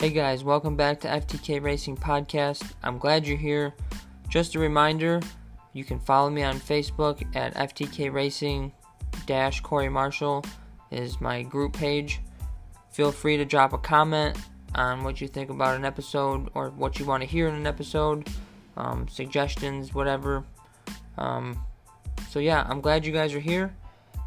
[0.00, 2.74] Hey guys, welcome back to FTK Racing Podcast.
[2.84, 3.74] I'm glad you're here.
[4.28, 5.20] Just a reminder,
[5.72, 8.70] you can follow me on Facebook at FTK Racing
[9.26, 10.44] dash Corey Marshall
[10.92, 12.20] is my group page.
[12.92, 14.38] Feel free to drop a comment
[14.76, 17.66] on what you think about an episode or what you want to hear in an
[17.66, 18.28] episode,
[18.76, 20.44] um, suggestions, whatever.
[21.16, 21.58] Um,
[22.30, 23.74] so yeah, I'm glad you guys are here,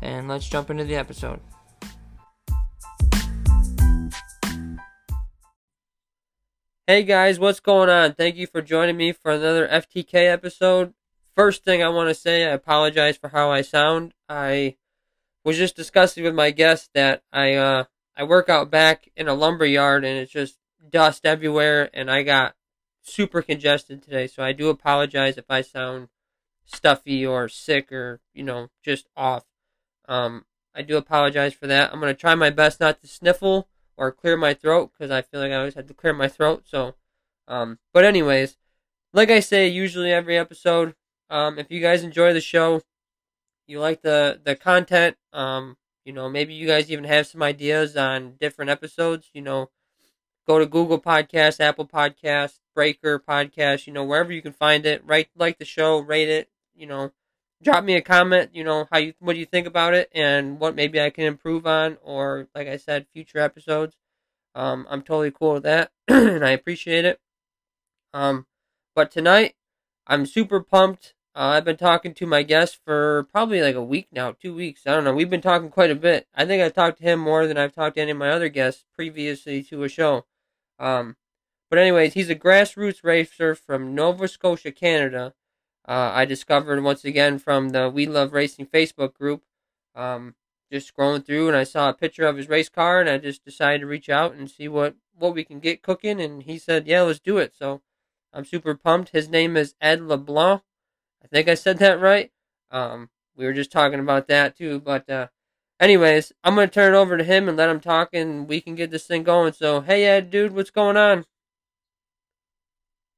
[0.01, 1.39] and let's jump into the episode.
[6.91, 8.15] Hey guys, what's going on?
[8.15, 10.93] Thank you for joining me for another FTK episode.
[11.33, 14.13] First thing I want to say, I apologize for how I sound.
[14.27, 14.75] I
[15.46, 17.85] was just discussing with my guest that I uh
[18.18, 20.57] I work out back in a lumber yard and it's just
[20.89, 22.55] dust everywhere and I got
[23.01, 26.10] super congested today, so I do apologize if I sound
[26.65, 29.46] stuffy or sick or, you know, just off.
[30.10, 30.43] Um
[30.75, 31.93] I do apologize for that.
[31.93, 33.69] I'm going to try my best not to sniffle
[34.02, 36.63] or clear my throat because I feel like I always had to clear my throat.
[36.66, 36.95] So,
[37.47, 38.57] um, but anyways,
[39.13, 40.95] like I say, usually every episode,
[41.30, 42.81] um, if you guys enjoy the show,
[43.67, 47.95] you like the the content, um, you know, maybe you guys even have some ideas
[47.95, 49.29] on different episodes.
[49.35, 49.69] You know,
[50.47, 55.05] go to Google Podcast, Apple Podcast, Breaker Podcast, you know, wherever you can find it.
[55.05, 56.49] Write like the show, rate it.
[56.73, 57.11] You know,
[57.61, 58.51] drop me a comment.
[58.53, 61.25] You know, how you what do you think about it, and what maybe I can
[61.25, 63.95] improve on, or like I said, future episodes.
[64.53, 67.19] Um, I'm totally cool with that, and I appreciate it.
[68.13, 68.45] Um,
[68.95, 69.55] but tonight,
[70.07, 71.13] I'm super pumped.
[71.33, 74.85] Uh, I've been talking to my guest for probably like a week now, two weeks.
[74.85, 75.13] I don't know.
[75.13, 76.27] We've been talking quite a bit.
[76.35, 78.49] I think I've talked to him more than I've talked to any of my other
[78.49, 80.25] guests previously to a show.
[80.77, 81.15] Um,
[81.69, 85.33] but anyways, he's a grassroots racer from Nova Scotia, Canada.
[85.87, 89.43] Uh, I discovered once again from the We Love Racing Facebook group.
[89.95, 90.35] Um,
[90.71, 93.43] just scrolling through and I saw a picture of his race car and I just
[93.43, 96.88] decided to reach out and see what what we can get cooking and he said,
[96.88, 97.81] "Yeah, let's do it." So
[98.33, 99.09] I'm super pumped.
[99.09, 100.61] His name is Ed LeBlanc.
[101.23, 102.31] I think I said that right.
[102.72, 105.27] Um, we were just talking about that too, but uh,
[105.79, 108.75] anyways, I'm gonna turn it over to him and let him talk, and we can
[108.75, 109.53] get this thing going.
[109.53, 111.25] So, hey Ed, dude, what's going on?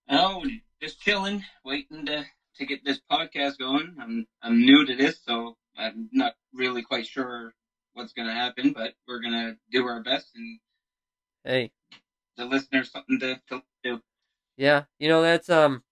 [0.09, 0.43] Oh,
[0.81, 2.25] just chilling, waiting to
[2.57, 3.95] to get this podcast going.
[3.99, 7.53] I'm I'm new to this, so I'm not really quite sure
[7.93, 10.59] what's gonna happen, but we're gonna do our best and
[11.43, 11.71] Hey,
[12.37, 14.01] the listeners something to, to do.
[14.57, 15.83] yeah, you know that's um,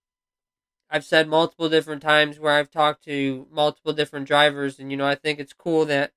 [0.90, 5.06] I've said multiple different times where I've talked to multiple different drivers, and you know
[5.08, 6.14] I think it's cool that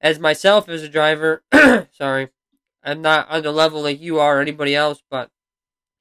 [0.00, 1.42] as myself as a driver,
[1.92, 2.28] sorry,
[2.82, 5.30] I'm not on the level like you are or anybody else, but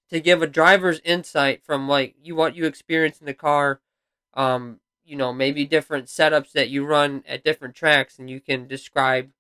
[0.10, 3.82] to give a driver's insight from like you what you experience in the car,
[4.34, 8.68] um, you know, maybe different setups that you run at different tracks and you can
[8.68, 9.32] describe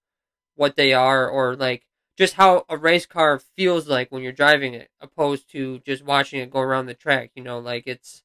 [0.55, 1.85] what they are or like
[2.17, 6.41] just how a race car feels like when you're driving it opposed to just watching
[6.41, 8.23] it go around the track, you know, like it's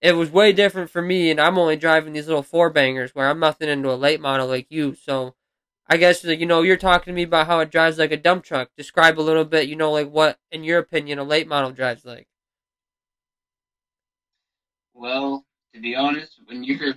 [0.00, 3.28] it was way different for me and I'm only driving these little four bangers where
[3.28, 5.34] I'm nothing into a late model like you, so
[5.90, 8.44] I guess you know you're talking to me about how it drives like a dump
[8.44, 8.70] truck.
[8.76, 12.04] Describe a little bit, you know, like what in your opinion a late model drives
[12.04, 12.28] like.
[14.94, 16.94] Well, to be honest, when you're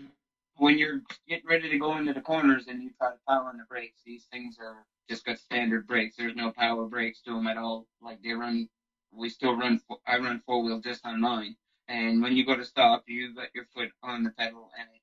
[0.58, 3.58] when you're getting ready to go into the corners and you try to power on
[3.58, 6.16] the brakes, these things are just got standard brakes.
[6.16, 7.88] There's no power brakes to them at all.
[8.00, 8.70] Like they run,
[9.12, 9.82] we still run.
[10.06, 11.56] I run four wheel just on mine,
[11.88, 15.02] and when you go to stop, you got your foot on the pedal, and it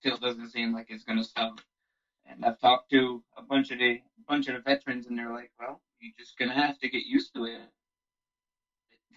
[0.00, 1.60] still doesn't seem like it's gonna stop.
[2.28, 5.32] And I've talked to a bunch of the a bunch of the veterans, and they're
[5.32, 7.60] like, "Well, you're just gonna have to get used to it.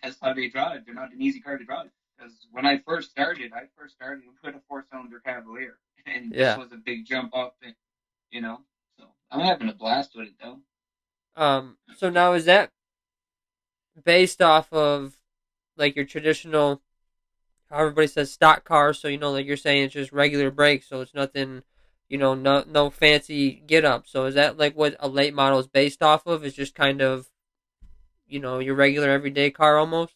[0.03, 0.85] That's how they drive.
[0.85, 4.25] They're not an easy car to drive." Because when I first started, I first started
[4.43, 6.55] with a four-cylinder Cavalier, and Yeah.
[6.55, 7.75] this was a big jump up, and
[8.31, 8.61] you know,
[8.97, 10.61] so I'm having a blast with it though.
[11.35, 12.71] Um, so now is that
[14.03, 15.15] based off of
[15.77, 16.81] like your traditional,
[17.69, 18.93] how everybody says stock car?
[18.93, 21.63] So you know, like you're saying, it's just regular brakes, so it's nothing,
[22.09, 24.07] you know, no no fancy get up.
[24.07, 26.43] So is that like what a late model is based off of?
[26.43, 27.27] Is just kind of,
[28.27, 30.13] you know, your regular everyday car almost.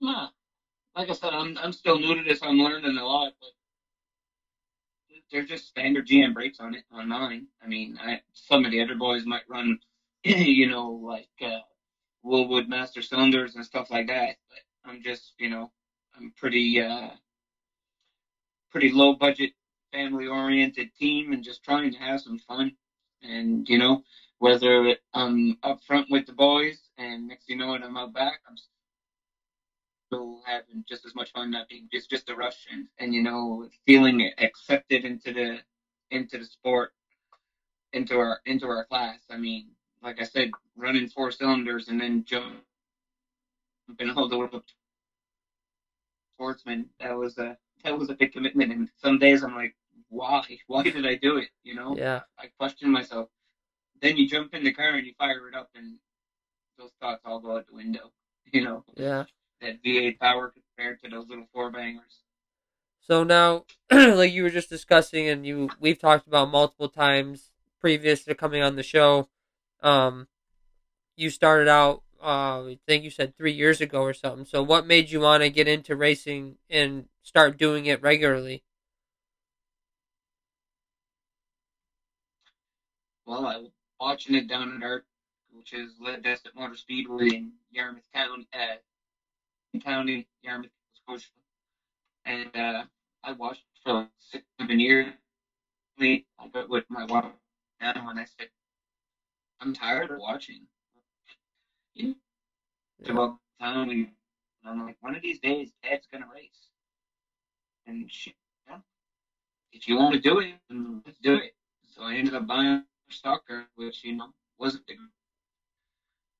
[0.00, 0.28] Nah,
[0.96, 2.40] like I said, I'm I'm still new to this.
[2.42, 3.50] I'm learning a lot, but
[5.30, 7.46] they're just standard GM brakes on it on mine.
[7.62, 9.78] I mean, I, some of the other boys might run,
[10.24, 11.60] you know, like uh,
[12.24, 14.36] Wilwood Master cylinders and stuff like that.
[14.48, 15.70] But I'm just, you know,
[16.16, 17.10] I'm pretty uh,
[18.70, 19.52] pretty low budget,
[19.92, 22.72] family oriented team, and just trying to have some fun.
[23.22, 23.98] And you know,
[24.38, 28.40] whether I'm up front with the boys, and next you know, it, I'm out back,
[28.48, 28.56] I'm
[30.08, 31.50] still having just as much fun.
[31.50, 35.60] Not being it's just a rush, and, and you know, feeling accepted into the
[36.10, 36.90] into the sport,
[37.92, 39.18] into our into our class.
[39.30, 39.66] I mean,
[40.02, 42.62] like I said, running four cylinders and then jumping
[44.16, 44.74] all the way up to
[46.36, 46.86] sportsman.
[47.00, 48.72] That was a that was a big commitment.
[48.72, 49.72] And some days I'm like,
[50.10, 50.44] why?
[50.66, 51.48] Why did I do it?
[51.62, 51.96] You know?
[51.96, 52.20] Yeah.
[52.38, 53.28] I question myself.
[54.02, 55.96] Then you jump in the car and you fire it up, and
[56.78, 58.12] those thoughts all go out the window.
[58.52, 58.84] You know?
[58.96, 59.26] Yeah.
[59.60, 62.24] That V8 power compared to those little four bangers.
[63.00, 68.24] So now, like you were just discussing, and you we've talked about multiple times previous
[68.24, 69.28] to coming on the show.
[69.82, 70.26] Um,
[71.16, 74.46] you started out, uh, I think you said three years ago or something.
[74.46, 78.64] So, what made you want to get into racing and start doing it regularly?
[83.30, 85.04] Well, I was watching it down at Art,
[85.52, 88.74] which is Lead Desert Motor Speedway in Yarmouth County, uh,
[89.78, 91.28] County, Yarmouth, Scotia.
[92.24, 92.82] And uh,
[93.22, 95.14] I watched for like six, seven years.
[96.00, 97.30] I got with my wife
[97.80, 98.48] now, and I said,
[99.60, 100.66] I'm tired of watching.
[101.94, 102.14] You know,
[103.04, 103.12] Yeah.
[103.12, 104.08] about time we,
[104.64, 106.70] I'm like, one of these days, Dad's gonna race.
[107.86, 108.34] And she,
[108.68, 108.78] yeah,
[109.72, 111.54] if you want to do it, then let's do it.
[111.86, 114.96] So I ended up buying a stock car, which you know wasn't big.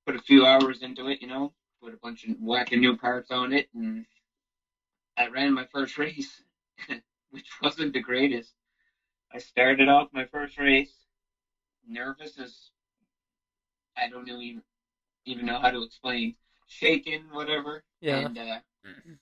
[0.05, 1.51] Put a few hours into it, you know,
[1.81, 4.05] put a bunch of whacking new parts on it, and
[5.17, 6.41] I ran my first race,
[7.29, 8.53] which wasn't the greatest.
[9.33, 10.91] I started off my first race
[11.87, 12.69] nervous as
[13.97, 14.61] I don't know even
[15.25, 16.33] even know how to explain,
[16.67, 17.83] shaking, whatever.
[17.99, 18.25] Yeah.
[18.25, 19.17] And uh, mm.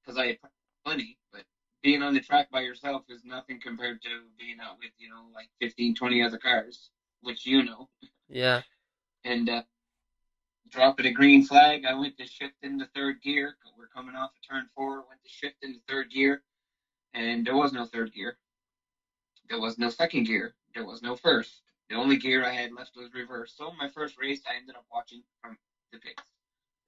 [0.00, 0.38] because I had
[0.84, 1.42] plenty, but
[1.84, 4.08] being on the track by yourself is nothing compared to
[4.38, 6.90] being out with you know like 15, 20 other cars,
[7.20, 7.88] which you know.
[8.28, 8.62] Yeah.
[9.24, 9.62] And uh,
[10.70, 13.54] dropping a green flag, I went to shift into third gear.
[13.78, 15.04] We're coming off of turn four.
[15.08, 16.42] Went to shift into third gear,
[17.12, 18.38] and there was no third gear.
[19.50, 20.54] There was no second gear.
[20.74, 21.60] There was no first.
[21.90, 23.52] The only gear I had left was reverse.
[23.54, 25.58] So my first race, I ended up watching from
[25.92, 26.22] the pits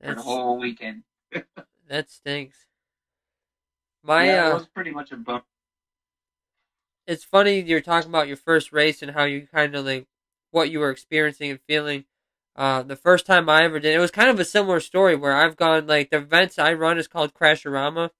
[0.03, 1.03] for the whole weekend.
[1.89, 2.67] that stinks.
[4.07, 5.45] My yeah, uh, it was pretty much a bump.
[7.07, 10.07] it's funny you're talking about your first race and how you kind of like
[10.51, 12.05] what you were experiencing and feeling.
[12.55, 15.35] Uh, the first time I ever did, it was kind of a similar story where
[15.35, 18.11] I've gone like the events I run is called Crashorama,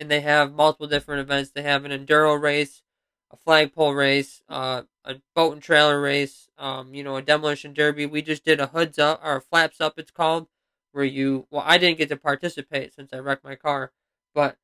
[0.00, 1.50] and they have multiple different events.
[1.50, 2.82] They have an enduro race,
[3.30, 8.06] a flagpole race, uh, a boat and trailer race, um, you know, a demolition derby.
[8.06, 10.48] We just did a hoods up or flaps up, it's called,
[10.92, 11.46] where you.
[11.50, 13.92] Well, I didn't get to participate since I wrecked my car,
[14.34, 14.56] but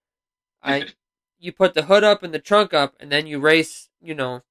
[0.62, 0.86] I
[1.38, 4.42] you put the hood up and the trunk up, and then you race, you know,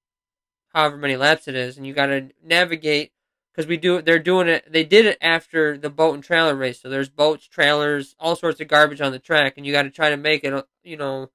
[0.74, 3.12] however many laps it is, and you got to navigate
[3.52, 4.02] because we do.
[4.02, 4.72] They're doing it.
[4.72, 8.62] They did it after the boat and trailer race, so there's boats, trailers, all sorts
[8.62, 11.30] of garbage on the track, and you got to try to make it, you know,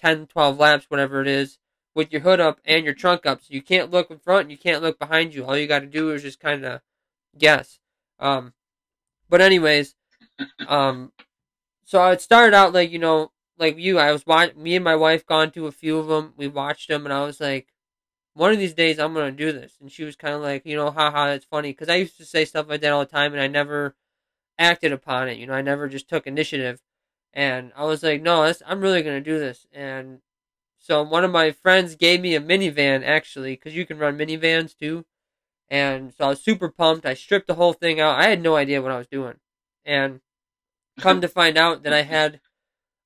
[0.00, 1.58] 10, 12 laps, whatever it is,
[1.94, 3.40] with your hood up and your trunk up.
[3.40, 5.44] So you can't look in front, and you can't look behind you.
[5.44, 6.80] All you got to do is just kind of
[7.38, 7.78] guess.
[8.18, 8.52] Um,
[9.28, 9.94] but anyways,
[10.66, 11.12] um,
[11.84, 13.30] so it started out like you know
[13.60, 14.62] like you, I was watching.
[14.62, 16.34] Me and my wife gone to a few of them.
[16.36, 17.68] We watched them, and I was like,
[18.34, 19.76] one of these days I'm gonna do this.
[19.80, 22.24] And she was kind of like, you know, haha, that's funny, because I used to
[22.24, 23.94] say stuff like that all the time, and I never
[24.58, 25.38] acted upon it.
[25.38, 26.80] You know, I never just took initiative.
[27.32, 29.66] And I was like, no, I'm really gonna do this.
[29.72, 30.20] And
[30.78, 34.76] so one of my friends gave me a minivan actually, because you can run minivans
[34.76, 35.04] too.
[35.68, 37.06] And so I was super pumped.
[37.06, 38.18] I stripped the whole thing out.
[38.18, 39.36] I had no idea what I was doing.
[39.84, 40.20] And
[40.98, 42.40] come to find out that I had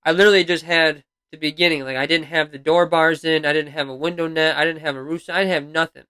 [0.05, 1.85] I literally just had the beginning.
[1.85, 4.65] Like I didn't have the door bars in, I didn't have a window net, I
[4.65, 6.05] didn't have a roof, I didn't have nothing.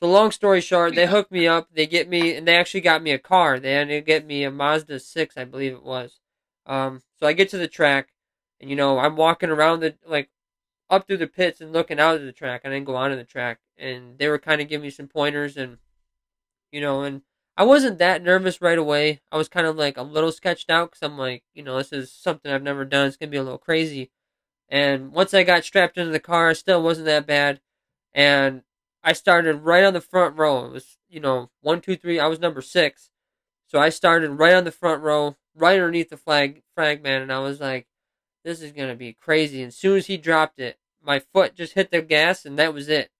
[0.00, 1.68] So long story short, they hooked me up.
[1.72, 3.58] They get me, and they actually got me a car.
[3.58, 6.20] They had to get me a Mazda six, I believe it was.
[6.66, 8.08] Um, so I get to the track,
[8.60, 10.30] and you know I'm walking around the like
[10.90, 12.62] up through the pits and looking out at the track.
[12.64, 15.56] I didn't go onto the track, and they were kind of giving me some pointers,
[15.56, 15.78] and
[16.70, 17.22] you know, and
[17.56, 19.20] I wasn't that nervous right away.
[19.30, 21.92] I was kind of like a little sketched out because I'm like, you know, this
[21.92, 23.06] is something I've never done.
[23.06, 24.10] It's gonna be a little crazy.
[24.68, 27.60] And once I got strapped into the car, it still wasn't that bad.
[28.12, 28.62] And
[29.04, 30.64] I started right on the front row.
[30.66, 32.18] It was, you know, one, two, three.
[32.18, 33.10] I was number six,
[33.66, 37.32] so I started right on the front row, right underneath the flag flag man, and
[37.32, 37.86] I was like,
[38.44, 39.62] this is gonna be crazy.
[39.62, 42.74] And as soon as he dropped it, my foot just hit the gas, and that
[42.74, 43.10] was it.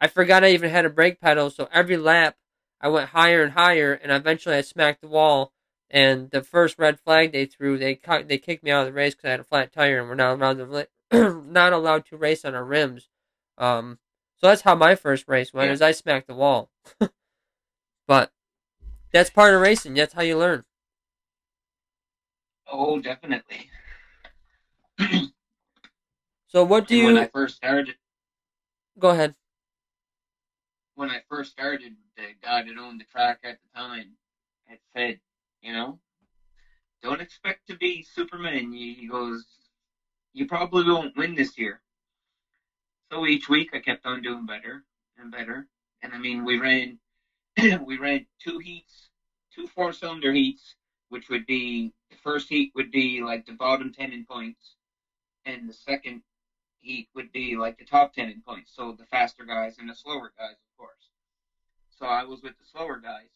[0.00, 2.36] I forgot I even had a brake pedal, so every lap
[2.84, 5.54] I went higher and higher, and eventually I smacked the wall.
[5.90, 8.92] And the first red flag they threw, they cut, they kicked me out of the
[8.92, 10.86] race because I had a flat tire, and we're not allowed to li-
[11.50, 13.08] not allowed to race on our rims.
[13.56, 14.00] Um,
[14.36, 15.72] so that's how my first race went, Yeah.
[15.72, 16.68] is I smacked the wall.
[18.06, 18.32] but
[19.12, 19.94] that's part of racing.
[19.94, 20.64] That's how you learn.
[22.70, 23.70] Oh, definitely.
[26.46, 27.96] So what do And when I first started,
[28.96, 29.34] Go ahead.
[30.94, 34.14] When I first started, the guy that owned the track at the time
[34.66, 35.18] had said,
[35.60, 35.98] you know,
[37.02, 38.72] don't expect to be Superman.
[38.72, 39.44] He goes,
[40.32, 41.80] you probably won't win this year.
[43.10, 44.82] So each week I kept on doing better
[45.18, 45.66] and better.
[46.02, 46.98] And I mean, we ran,
[47.84, 49.08] we ran two heats,
[49.54, 50.74] two four cylinder heats,
[51.08, 54.74] which would be the first heat would be like the bottom 10 in points,
[55.44, 56.20] and the second
[57.14, 58.72] would be like the top 10 in points.
[58.74, 61.08] So the faster guys and the slower guys, of course.
[61.90, 63.30] So I was with the slower guys.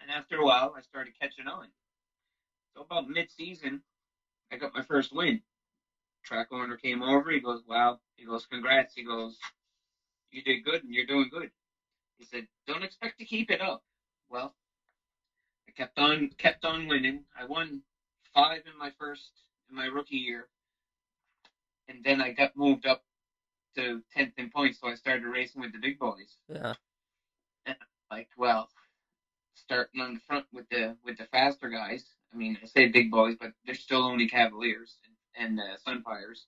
[0.00, 1.66] And after a while, I started catching on.
[2.74, 3.80] So about mid season,
[4.52, 5.40] I got my first win.
[6.24, 7.30] Track owner came over.
[7.30, 7.98] He goes, Wow.
[8.16, 8.94] He goes, Congrats.
[8.94, 9.38] He goes,
[10.30, 11.50] You did good and you're doing good.
[12.18, 13.82] He said, Don't expect to keep it up.
[14.28, 14.52] Well,
[15.68, 17.24] I kept on kept on winning.
[17.38, 17.80] I won
[18.34, 19.30] five in my first
[19.68, 20.46] in my rookie year.
[21.88, 23.02] And then I got moved up
[23.76, 26.36] to tenth in points, so I started racing with the big boys.
[26.48, 26.74] Yeah.
[27.66, 27.76] And
[28.10, 28.68] I like, well,
[29.54, 32.04] starting on the front with the with the faster guys.
[32.32, 34.98] I mean, I say big boys, but they're still only Cavaliers
[35.36, 36.44] and, and uh, Sunfires.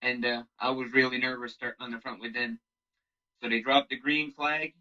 [0.00, 2.58] And uh, I was really nervous starting on the front with them.
[3.42, 4.72] So they dropped the green flag,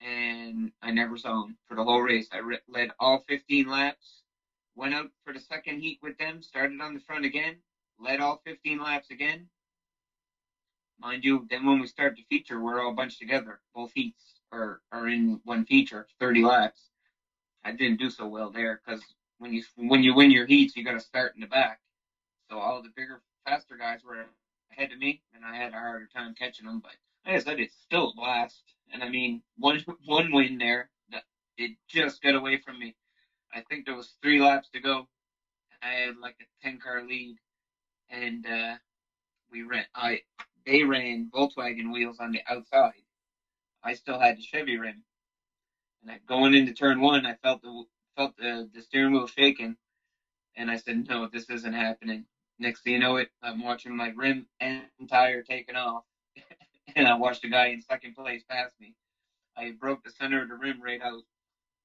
[0.00, 2.28] and I never saw them for the whole race.
[2.32, 4.22] I re- led all 15 laps,
[4.76, 7.56] went out for the second heat with them, started on the front again,
[7.98, 9.48] led all 15 laps again.
[11.00, 13.58] Mind you, then when we start the feature, we're all bunched together.
[13.74, 16.88] Both heats are, are in one feature, 30 laps.
[17.64, 19.02] I didn't do so well there because
[19.38, 21.78] when you when you win your heats, you got to start in the back.
[22.50, 24.26] So all the bigger, faster guys were
[24.72, 26.80] ahead of me, and I had a harder time catching them.
[26.82, 26.92] But
[27.26, 28.62] like I said, it's still a blast.
[28.92, 30.88] And I mean, one one win there,
[31.56, 32.94] it just got away from me.
[33.54, 35.08] I think there was three laps to go.
[35.82, 37.36] I had like a ten car lead,
[38.14, 38.74] and uh,
[39.50, 39.84] we ran.
[39.94, 40.20] I
[40.66, 43.02] they ran Volkswagen wheels on the outside.
[43.82, 45.02] I still had the Chevy rim,
[46.02, 47.84] and I, going into turn one, I felt the
[48.16, 49.76] felt the, the steering wheel shaking,
[50.56, 52.24] and I said, "No, this isn't happening."
[52.58, 56.02] Next thing you know, it I'm watching my rim and tire taking off,
[56.96, 58.94] and I watched a guy in second place pass me.
[59.56, 61.22] I broke the center of the rim right out,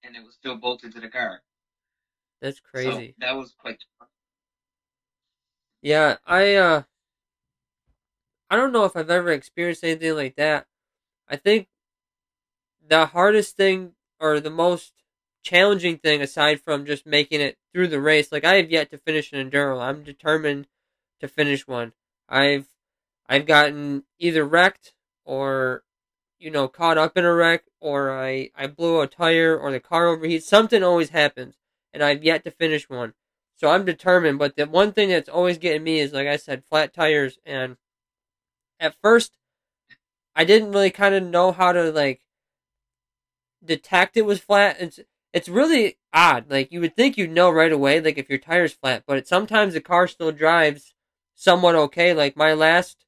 [0.03, 1.41] and it was still bolted to the car.
[2.41, 2.89] That's crazy.
[2.89, 3.77] So that was quite.
[5.81, 6.83] Yeah, I uh
[8.49, 10.67] I don't know if I've ever experienced anything like that.
[11.27, 11.67] I think
[12.85, 14.93] the hardest thing or the most
[15.43, 18.97] challenging thing aside from just making it through the race, like I have yet to
[18.97, 19.81] finish an enduro.
[19.81, 20.67] I'm determined
[21.21, 21.93] to finish one.
[22.27, 22.67] I've
[23.27, 24.93] I've gotten either wrecked
[25.25, 25.83] or
[26.39, 29.79] you know caught up in a wreck or I I blew a tire or the
[29.79, 30.43] car overheats.
[30.43, 31.55] Something always happens
[31.93, 33.13] and I've yet to finish one.
[33.59, 36.63] So I'm determined, but the one thing that's always getting me is like I said
[36.69, 37.75] flat tires and
[38.79, 39.33] at first
[40.33, 42.21] I didn't really kind of know how to like
[43.63, 44.77] detect it was flat.
[44.79, 44.99] It's
[45.33, 46.49] it's really odd.
[46.49, 49.27] Like you would think you'd know right away, like if your tire's flat, but it,
[49.27, 50.93] sometimes the car still drives
[51.35, 52.13] somewhat okay.
[52.13, 53.05] Like my last,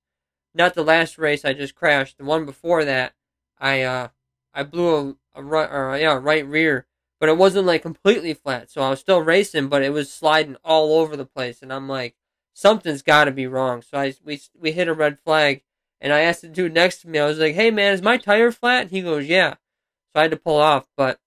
[0.54, 3.14] not the last race I just crashed, the one before that,
[3.58, 4.10] I uh
[4.54, 6.88] I blew a, a or yeah right rear,
[7.22, 8.72] but it wasn't like completely flat.
[8.72, 11.88] So I was still racing, but it was sliding all over the place, and I'm
[11.88, 12.16] like,
[12.52, 13.84] something's got to be wrong.
[13.84, 15.62] So I we we hit a red flag,
[16.02, 18.18] and I asked the dude next to me, I was like, hey man, is my
[18.18, 18.82] tire flat?
[18.82, 19.52] And he goes, yeah.
[19.52, 21.20] So I had to pull off, but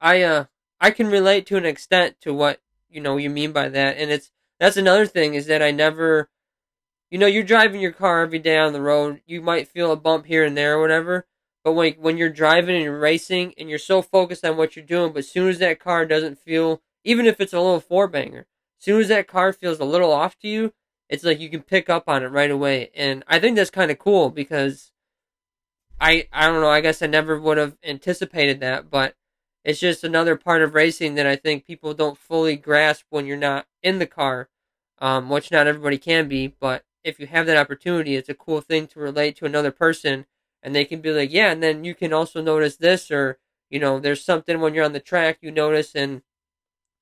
[0.00, 0.46] I uh
[0.80, 4.10] I can relate to an extent to what you know you mean by that, and
[4.10, 6.28] it's that's another thing is that I never,
[7.08, 9.96] you know, you're driving your car every day on the road, you might feel a
[9.96, 11.28] bump here and there or whatever,
[11.64, 14.84] but when when you're driving and you're racing and you're so focused on what you're
[14.84, 18.08] doing, but as soon as that car doesn't feel, even if it's a little four
[18.08, 18.46] banger,
[18.80, 20.72] as soon as that car feels a little off to you,
[21.08, 23.90] it's like you can pick up on it right away, and I think that's kind
[23.90, 24.92] of cool because
[26.00, 29.16] I I don't know, I guess I never would have anticipated that, but
[29.64, 33.36] it's just another part of racing that I think people don't fully grasp when you're
[33.36, 34.48] not in the car,
[34.98, 36.46] um, which not everybody can be.
[36.46, 40.26] But if you have that opportunity, it's a cool thing to relate to another person,
[40.62, 41.50] and they can be like, yeah.
[41.50, 43.38] And then you can also notice this, or
[43.70, 46.22] you know, there's something when you're on the track you notice, and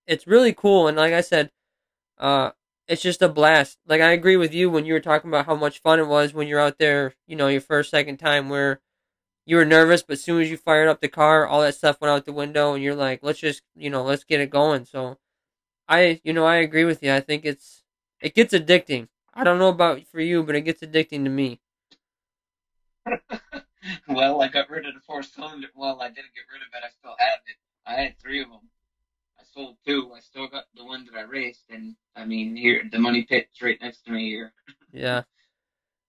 [0.06, 0.88] it's really cool.
[0.88, 1.50] And like I said,
[2.18, 2.50] uh,
[2.88, 3.78] it's just a blast.
[3.86, 6.34] Like I agree with you when you were talking about how much fun it was
[6.34, 8.80] when you're out there, you know, your first, second time where
[9.46, 12.00] you were nervous, but as soon as you fired up the car, all that stuff
[12.00, 14.84] went out the window, and you're like, let's just, you know, let's get it going.
[14.84, 15.18] So,
[15.88, 17.12] I, you know, I agree with you.
[17.12, 17.84] I think it's,
[18.20, 19.08] it gets addicting.
[19.32, 21.60] I don't know about for you, but it gets addicting to me.
[24.08, 25.68] well, I got rid of the four cylinder.
[25.74, 26.84] Well, I didn't get rid of it.
[26.84, 27.56] I still have it.
[27.86, 28.68] I had three of them.
[29.38, 30.10] I sold two.
[30.14, 33.62] I still got the one that I raced, and I mean, here the money pit's
[33.62, 34.52] right next to me here.
[34.92, 35.24] Yeah.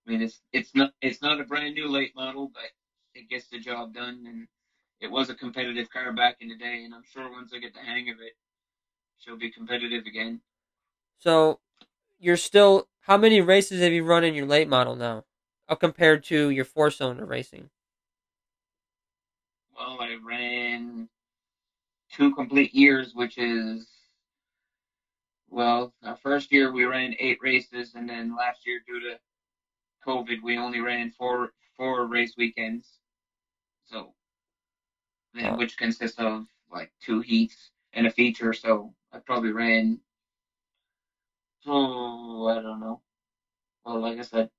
[0.08, 2.70] I mean, it's it's not it's not a brand new late model, but
[3.14, 4.24] it gets the job done.
[4.26, 4.48] And
[5.02, 7.74] it was a competitive car back in the day, and I'm sure once I get
[7.74, 8.32] the hang of it,
[9.18, 10.40] she'll be competitive again.
[11.20, 11.60] So,
[12.18, 12.88] you're still.
[13.02, 15.26] How many races have you run in your late model now,
[15.70, 17.70] Uh, compared to your four cylinder racing?
[19.76, 21.10] Well, I ran
[22.12, 23.88] two complete years, which is
[25.50, 29.20] well, our first year we ran eight races, and then last year due to
[30.06, 33.00] COVID, we only ran four four race weekends.
[33.86, 34.14] So,
[35.34, 38.54] then, which consists of like two heats and a feature.
[38.54, 40.00] So I probably ran.
[41.66, 43.02] Oh, I don't know.
[43.86, 44.50] Well, like I said,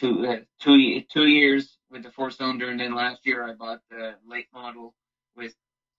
[0.00, 3.80] two uh, two two years with the four cylinder, and then last year I bought
[3.90, 4.94] the late model
[5.36, 5.54] with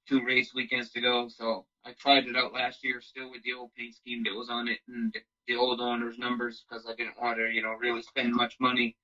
[0.07, 1.27] two race weekends to go.
[1.27, 4.49] So I tried it out last year, still with the old paint scheme that was
[4.49, 5.13] on it and
[5.47, 8.95] the, old owner's numbers, because I didn't want to, you know, really spend much money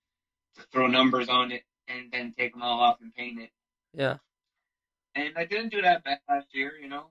[0.56, 3.50] to throw numbers on it and then take them all off and paint it.
[3.94, 4.16] Yeah.
[5.16, 7.10] And I didn't do that bad last year, you know,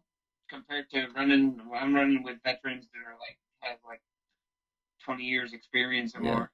[0.49, 1.61] compared to running.
[1.75, 4.01] I'm running with veterans that are like have like
[5.05, 6.33] 20 years experience or Yeah.
[6.33, 6.51] more.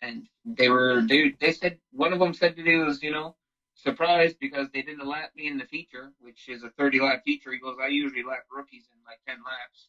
[0.00, 3.34] And they were they they said one of them said that he was you know
[3.74, 7.52] surprised because they didn't lap me in the feature, which is a 30 lap feature.
[7.52, 9.88] He goes, I usually lap rookies in like 10 laps.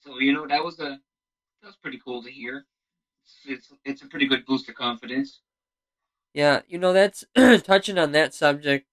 [0.00, 1.00] So you know that was a
[1.62, 2.66] that was pretty cool to hear.
[3.24, 5.40] It's it's, it's a pretty good boost of confidence.
[6.32, 7.24] Yeah, you know that's
[7.64, 8.86] touching on that subject.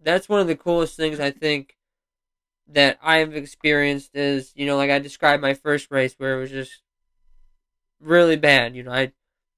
[0.00, 1.76] That's one of the coolest things I think
[2.68, 6.40] that I have experienced is, you know, like I described my first race where it
[6.40, 6.82] was just
[8.00, 8.74] really bad.
[8.74, 9.12] You know, I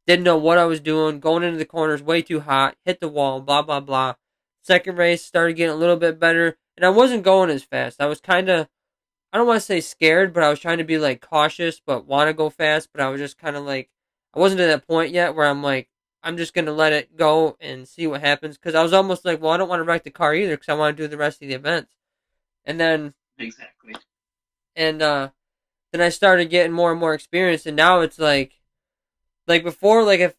[0.06, 3.08] didn't know what I was doing, going into the corners way too hot, hit the
[3.08, 4.14] wall, blah blah blah.
[4.62, 8.00] Second race started getting a little bit better, and I wasn't going as fast.
[8.00, 8.68] I was kind of,
[9.32, 12.06] I don't want to say scared, but I was trying to be like cautious, but
[12.06, 12.90] want to go fast.
[12.92, 13.90] But I was just kind of like,
[14.34, 15.88] I wasn't at that point yet where I'm like,
[16.22, 18.57] I'm just gonna let it go and see what happens.
[18.57, 20.68] Because I was almost like, well, I don't want to wreck the car either, because
[20.68, 21.94] I want to do the rest of the events.
[22.64, 23.96] And then Exactly.
[24.76, 25.31] and uh
[25.92, 28.61] then I started getting more and more experience and now it's like
[29.46, 30.35] like before like if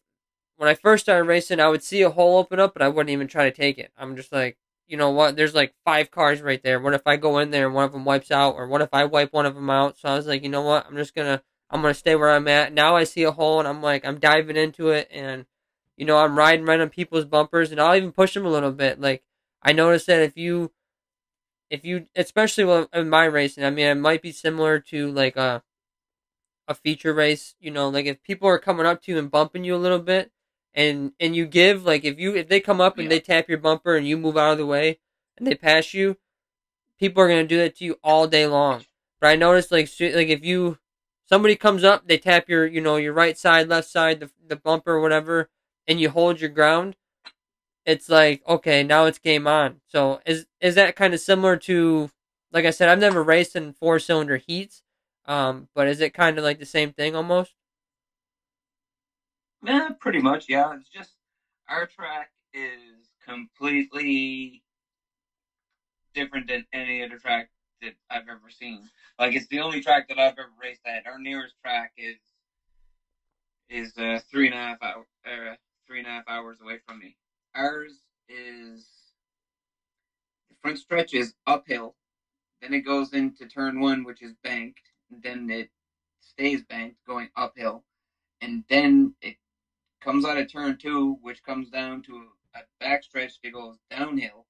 [0.56, 3.10] when I first started racing I would see a hole open up but I wouldn't
[3.10, 3.92] even try to take it.
[3.96, 6.80] I'm just like, you know what, there's like five cars right there.
[6.80, 8.90] What if I go in there and one of them wipes out or what if
[8.92, 9.98] I wipe one of them out?
[9.98, 12.48] So I was like, you know what, I'm just to I'm to stay where I'm
[12.48, 12.72] at.
[12.72, 15.46] Now I see a hole and I'm like I'm diving into it and
[15.96, 18.72] you know, I'm riding right on people's bumpers and I'll even push them a little
[18.72, 19.00] bit.
[19.00, 19.22] Like
[19.62, 20.72] I noticed that if you
[21.70, 25.62] if you especially in my racing i mean it might be similar to like a
[26.66, 29.64] a feature race you know like if people are coming up to you and bumping
[29.64, 30.30] you a little bit
[30.74, 33.10] and and you give like if you if they come up and Yeah.
[33.10, 34.98] they tap your bumper and you move out of the way
[35.36, 36.16] and they pass you
[36.98, 38.84] people are going to do that to you all day long
[39.20, 40.78] but i noticed like like if you
[41.28, 44.56] somebody comes up they tap your you know your right side left side the, the
[44.56, 45.50] bumper whatever
[45.86, 46.96] and you hold your ground
[47.86, 52.10] it's like okay now it's game on so is is that kind of similar to
[52.52, 54.82] like i said i've never raced in four cylinder heats
[55.26, 57.54] um but is it kind of like the same thing almost
[59.62, 60.48] Yeah, pretty much.
[60.48, 61.10] Yeah, it's just
[61.68, 64.62] our track is completely
[66.14, 67.48] different than any other track
[67.82, 68.88] that I've ever seen.
[69.18, 71.06] Like it's the only track that I've ever raced at.
[71.06, 72.16] Our nearest track is
[73.68, 75.54] is uh, three and a half hour, uh,
[75.86, 77.16] three and a half hours away from me.
[77.56, 78.86] Ours is
[80.50, 81.94] the front stretch is uphill,
[82.62, 85.68] then it goes into turn one, which is banked, then it
[86.20, 87.82] stays banked going uphill,
[88.40, 89.36] and then it
[90.02, 94.46] comes out of turn two, which comes down to a back stretch that goes downhill,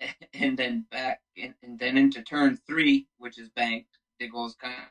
[0.34, 4.86] and then back, and, and then into turn three, which is banked, that goes kind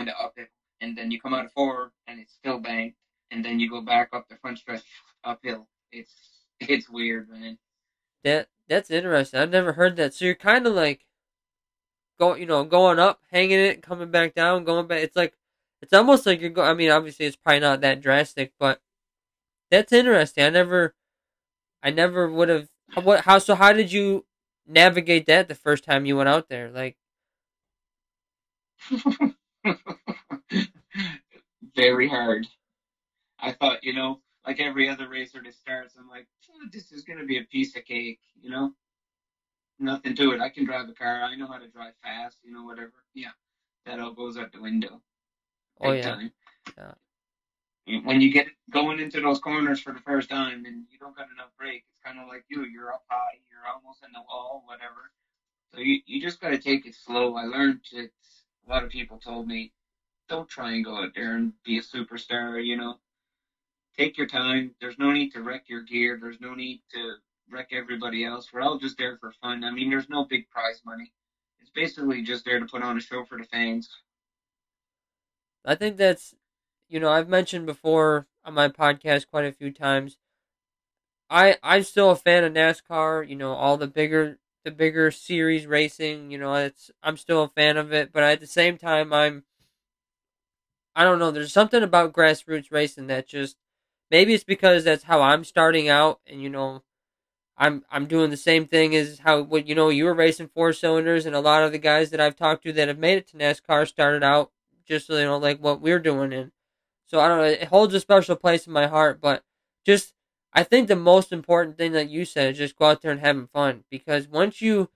[0.00, 0.46] of uphill,
[0.80, 2.96] and then you come out of four, and it's still banked,
[3.30, 4.82] and then you go back up the front stretch
[5.24, 5.68] uphill.
[5.92, 6.12] It's
[6.60, 7.58] it's weird, man.
[8.24, 11.06] that that's interesting i've never heard that so you're kind of like
[12.18, 15.34] going you know going up hanging it coming back down going back it's like
[15.82, 18.80] it's almost like you're going i mean obviously it's probably not that drastic but
[19.70, 20.94] that's interesting i never
[21.82, 22.68] i never would have
[23.04, 24.26] what how so how did you
[24.66, 26.96] navigate that the first time you went out there like
[31.76, 32.46] Very hard.
[33.40, 37.02] I thought, you know, like every other racer that starts, I'm like, "Oh, this is
[37.02, 38.74] gonna be a piece of cake, you know?
[39.78, 40.40] Nothing to it.
[40.40, 41.22] I can drive a car.
[41.22, 42.92] I know how to drive fast, you know, whatever.
[43.14, 43.32] Yeah,
[43.86, 45.00] that all goes out the window.
[45.80, 46.30] oh yeah time.
[46.76, 48.00] Yeah.
[48.02, 51.30] When you get going into those corners for the first time and you don't got
[51.30, 52.64] enough brake, it's kind of like you.
[52.64, 53.38] You're up high.
[53.50, 55.10] You're almost in the wall, whatever.
[55.74, 57.34] So you you just got to take it slow.
[57.36, 58.10] I learned it.
[58.66, 59.72] a lot of people told me,
[60.28, 62.64] don't try and go out there and be a superstar.
[62.64, 62.98] You know,
[63.96, 64.74] take your time.
[64.80, 66.18] There's no need to wreck your gear.
[66.20, 67.14] There's no need to
[67.50, 68.48] wreck everybody else.
[68.52, 69.64] We're all just there for fun.
[69.64, 71.12] I mean, there's no big prize money.
[71.60, 73.88] It's basically just there to put on a show for the fans.
[75.64, 76.34] I think that's,
[76.88, 80.18] you know, I've mentioned before on my podcast quite a few times.
[81.30, 83.26] I I'm still a fan of NASCAR.
[83.28, 86.30] You know, all the bigger the bigger series racing.
[86.30, 89.44] You know, it's I'm still a fan of it, but at the same time, I'm
[90.94, 91.30] I don't know.
[91.30, 93.56] There's something about grassroots racing that just
[94.10, 96.82] maybe it's because that's how I'm starting out, and you know,
[97.56, 100.72] I'm I'm doing the same thing as how what you know you were racing four
[100.72, 103.28] cylinders, and a lot of the guys that I've talked to that have made it
[103.28, 104.50] to NASCAR started out
[104.86, 106.52] just you know like what we're doing, and
[107.06, 107.44] so I don't know.
[107.44, 109.42] It holds a special place in my heart, but
[109.84, 110.14] just
[110.52, 113.20] I think the most important thing that you said is just go out there and
[113.20, 114.88] having fun because once you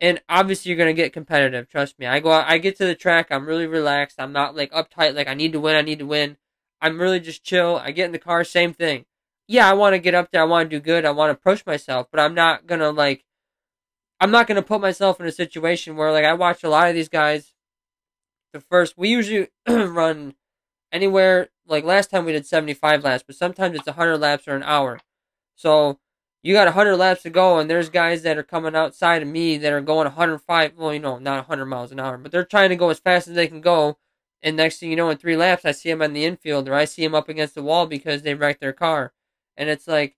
[0.00, 1.68] and obviously you're gonna get competitive.
[1.68, 2.06] Trust me.
[2.06, 3.28] I go out, I get to the track.
[3.30, 4.20] I'm really relaxed.
[4.20, 5.14] I'm not like uptight.
[5.14, 5.76] Like I need to win.
[5.76, 6.36] I need to win.
[6.84, 7.80] I'm really just chill.
[7.82, 8.44] I get in the car.
[8.44, 9.06] Same thing.
[9.48, 10.42] Yeah, I want to get up there.
[10.42, 11.06] I want to do good.
[11.06, 13.24] I want to push myself, but I'm not gonna like.
[14.20, 16.94] I'm not gonna put myself in a situation where like I watch a lot of
[16.94, 17.54] these guys.
[18.52, 20.34] The first we usually run
[20.92, 24.62] anywhere like last time we did 75 laps, but sometimes it's 100 laps or an
[24.62, 25.00] hour.
[25.56, 25.98] So
[26.42, 29.56] you got 100 laps to go, and there's guys that are coming outside of me
[29.56, 32.68] that are going 105, well, you know, not 100 miles an hour, but they're trying
[32.68, 33.96] to go as fast as they can go.
[34.44, 36.74] And next thing you know, in three laps, I see him on the infield, or
[36.74, 39.12] I see him up against the wall because they wrecked their car.
[39.56, 40.16] And it's like,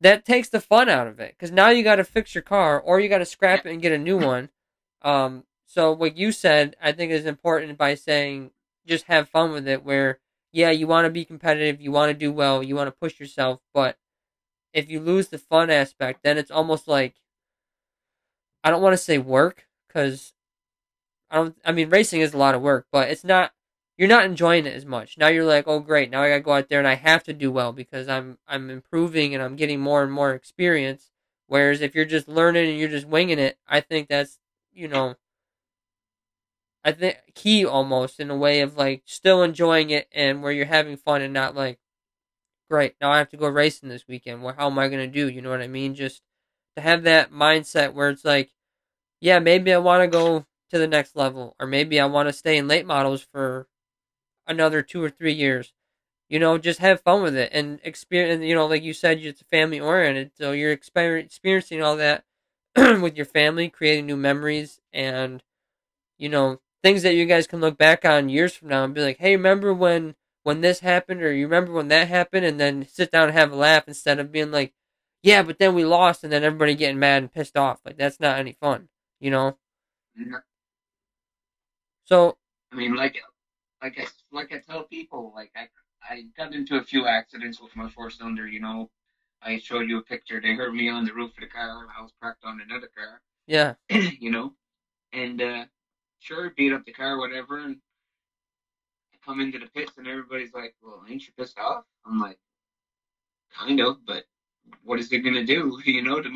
[0.00, 1.34] that takes the fun out of it.
[1.36, 3.82] Because now you got to fix your car, or you got to scrap it and
[3.82, 4.48] get a new one.
[5.02, 8.52] Um, so what you said, I think is important by saying
[8.86, 10.20] just have fun with it, where,
[10.52, 13.20] yeah, you want to be competitive, you want to do well, you want to push
[13.20, 13.98] yourself, but
[14.72, 17.14] if you lose the fun aspect, then it's almost like
[18.62, 20.34] I don't want to say work because
[21.30, 21.56] I don't.
[21.64, 23.52] I mean, racing is a lot of work, but it's not.
[23.96, 25.18] You're not enjoying it as much.
[25.18, 27.32] Now you're like, oh great, now I gotta go out there and I have to
[27.32, 31.10] do well because I'm I'm improving and I'm getting more and more experience.
[31.48, 34.38] Whereas if you're just learning and you're just winging it, I think that's
[34.72, 35.16] you know,
[36.84, 40.66] I think key almost in a way of like still enjoying it and where you're
[40.66, 41.78] having fun and not like
[42.70, 44.42] great, now I have to go racing this weekend.
[44.42, 45.28] Well, how am I to do?
[45.28, 45.94] You know what I mean?
[45.94, 46.22] Just
[46.76, 48.50] to have that mindset where it's like,
[49.20, 52.32] yeah, maybe I want to go to the next level, or maybe I want to
[52.32, 53.68] stay in late models for
[54.46, 55.72] another two or three years.
[56.28, 58.44] You know, just have fun with it and experience.
[58.44, 62.24] You know, like you said, it's family oriented, so you're experiencing all that
[62.76, 65.42] with your family, creating new memories, and
[66.18, 69.02] you know things that you guys can look back on years from now and be
[69.02, 72.86] like, hey, remember when when this happened or you remember when that happened and then
[72.88, 74.72] sit down and have a laugh instead of being like,
[75.22, 77.80] yeah, but then we lost and then everybody getting mad and pissed off.
[77.84, 78.88] Like that's not any fun,
[79.20, 79.58] you know?
[82.08, 82.38] So
[82.72, 83.20] I mean like
[83.82, 85.68] like I like I tell people, like I
[86.02, 88.88] I got into a few accidents with my four cylinder, you know.
[89.42, 90.40] I showed you a picture.
[90.40, 91.86] They heard me on the roof of the car.
[91.96, 93.20] I was parked on another car.
[93.46, 93.74] Yeah.
[93.90, 94.54] you know?
[95.12, 95.64] And uh
[96.20, 97.76] sure beat up the car, whatever, and
[99.12, 102.38] I come into the pits and everybody's like, "Well, ain't you pissed off?" I'm like,
[103.52, 104.24] "Kind of, but
[104.82, 105.78] what is it gonna do?
[105.84, 106.30] You know, the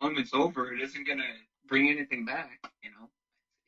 [0.00, 0.72] moment's over.
[0.72, 1.34] It isn't gonna
[1.66, 2.60] bring anything back.
[2.84, 3.10] You know,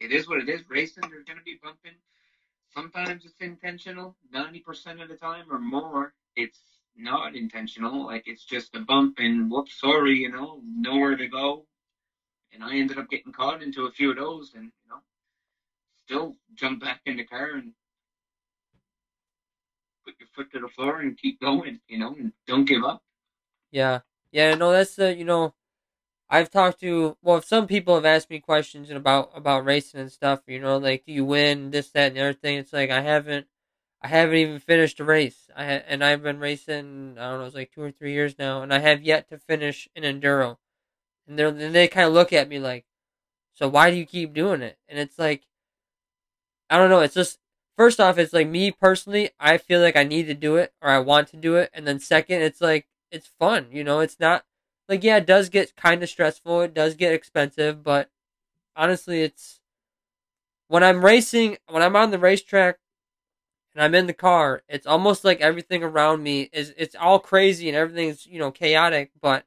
[0.03, 0.62] it is what it is.
[0.69, 1.93] Racing, there's gonna be bumping.
[2.75, 4.17] Sometimes it's intentional.
[4.33, 6.61] Ninety percent of the time or more, it's
[6.97, 8.07] not intentional.
[8.07, 10.19] Like it's just a bump and whoops, sorry.
[10.19, 11.67] You know, nowhere to go.
[12.53, 15.01] And I ended up getting caught into a few of those, and you know,
[16.05, 17.73] still jump back in the car and
[20.05, 23.03] put your foot to the floor and keep going, you know, and don't give up.
[23.71, 24.01] Yeah.
[24.31, 25.55] Yeah, no, that's the, you know,
[26.33, 30.42] I've talked to, well, some people have asked me questions about, about racing and stuff,
[30.49, 32.59] you know, like, do you win, this, that, and the other thing.
[32.59, 33.49] It's like, I haven't,
[34.03, 35.51] I haven't even finished a race.
[35.57, 38.37] I ha- and I've been racing, I don't know, it's like two or three years
[38.38, 40.59] now, and I have yet to finish an enduro.
[41.29, 42.87] And they and they kind of look at me like,
[43.55, 44.79] so why do you keep doing it?
[44.88, 45.45] And it's like,
[46.71, 47.01] I don't know.
[47.01, 47.38] It's just
[47.77, 50.88] first off, it's like me personally, I feel like I need to do it or
[50.90, 51.71] I want to do it.
[51.73, 53.68] And then second, it's like, it's fun.
[53.71, 54.45] You know, it's not
[54.92, 56.61] like, yeah, it does get kind of stressful.
[56.61, 58.11] It does get expensive, but
[58.76, 59.61] honestly, it's
[60.68, 62.78] when I'm racing, when I'm on the racetrack
[63.74, 67.68] and I'm in the car, it's almost like everything around me is, it's all crazy
[67.68, 69.44] and everything's, you know, chaotic, but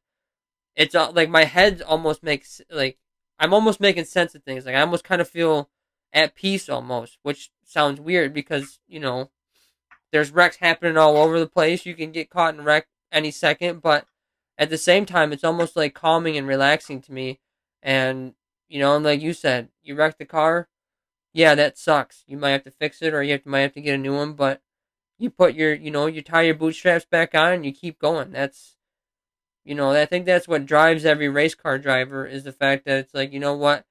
[0.75, 2.97] it's like my head almost makes, like,
[3.39, 4.65] I'm almost making sense of things.
[4.65, 5.69] Like, I almost kind of feel
[6.13, 9.29] at peace almost, which sounds weird because you know
[10.11, 11.85] there's wrecks happening all over the place.
[11.85, 14.05] You can get caught in wreck any second, but
[14.57, 17.39] at the same time, it's almost like calming and relaxing to me.
[17.83, 18.33] And
[18.69, 20.69] you know, like you said, you wreck the car.
[21.33, 22.23] Yeah, that sucks.
[22.27, 23.97] You might have to fix it, or you have to, might have to get a
[23.97, 24.33] new one.
[24.33, 24.61] But
[25.17, 28.31] you put your, you know, you tie your bootstraps back on and you keep going.
[28.31, 28.75] That's,
[29.63, 32.99] you know, I think that's what drives every race car driver is the fact that
[32.99, 33.85] it's like, you know what,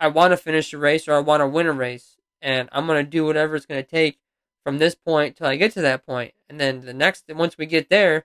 [0.00, 2.86] I want to finish a race or I want to win a race, and I'm
[2.86, 4.20] gonna do whatever it's gonna take
[4.64, 7.66] from this point till I get to that point, and then the next once we
[7.66, 8.24] get there,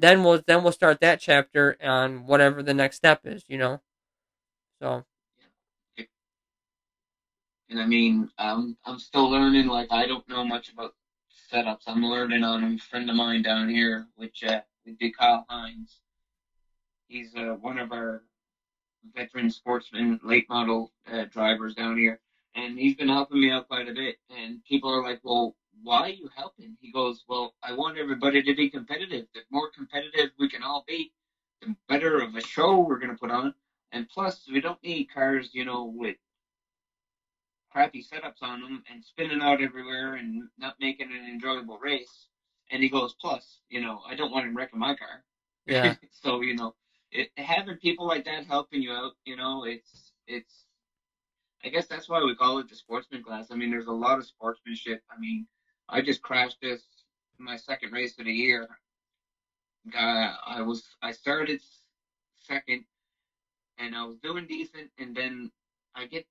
[0.00, 3.80] then we'll then we'll start that chapter on whatever the next step is, you know.
[4.80, 5.04] So.
[7.70, 9.66] And I mean, um, I'm still learning.
[9.66, 10.94] Like I don't know much about
[11.52, 11.82] setups.
[11.86, 14.60] I'm learning on a friend of mine down here, which uh,
[14.98, 16.00] be Kyle Hines.
[17.08, 18.22] He's uh, one of our
[19.14, 22.20] veteran sportsman, late model uh, drivers down here,
[22.54, 24.16] and he's been helping me out quite a bit.
[24.30, 28.42] And people are like, "Well, why are you helping?" He goes, "Well, I want everybody
[28.42, 29.26] to be competitive.
[29.34, 31.12] The more competitive we can all be,
[31.62, 33.54] the better of a show we're going to put on.
[33.92, 36.16] And plus, we don't need cars, you know, with
[37.70, 42.26] crappy setups on them and spinning out everywhere and not making an enjoyable race."
[42.70, 45.24] And he goes, "Plus, you know, I don't want him wrecking my car."
[45.66, 45.94] Yeah.
[46.10, 46.74] so you know,
[47.10, 50.64] it, having people like that helping you out, you know, it's it's.
[51.64, 53.48] I guess that's why we call it the sportsman class.
[53.50, 55.02] I mean, there's a lot of sportsmanship.
[55.10, 55.44] I mean,
[55.88, 56.82] I just crashed this
[57.38, 58.68] my second race of the year.
[59.96, 61.60] Uh, I was I started
[62.40, 62.84] second,
[63.78, 65.50] and I was doing decent, and then
[65.94, 66.26] I get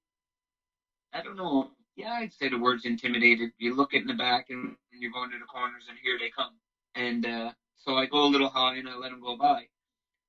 [1.13, 1.71] I don't know.
[1.95, 3.51] Yeah, I'd say the word's intimidated.
[3.57, 6.29] You look in the back, and, and you're going to the corners, and here they
[6.29, 6.53] come.
[6.95, 9.63] And uh, so I go a little high, and I let them go by.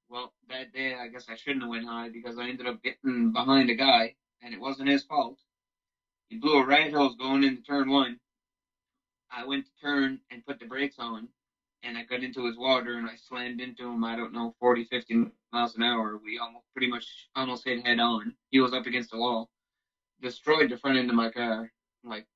[0.08, 3.32] Well, that day I guess I shouldn't have went high because I ended up getting
[3.32, 5.38] behind a guy, and it wasn't his fault.
[6.28, 8.18] He blew a right hose going into turn one.
[9.30, 11.28] I went to turn and put the brakes on,
[11.82, 14.04] and I got into his water, and I slammed into him.
[14.04, 16.18] I don't know, 40, 50 miles an hour.
[16.22, 18.34] We almost pretty much almost hit head on.
[18.50, 19.50] He was up against the wall,
[20.22, 21.70] destroyed the front end of my car,
[22.04, 22.26] like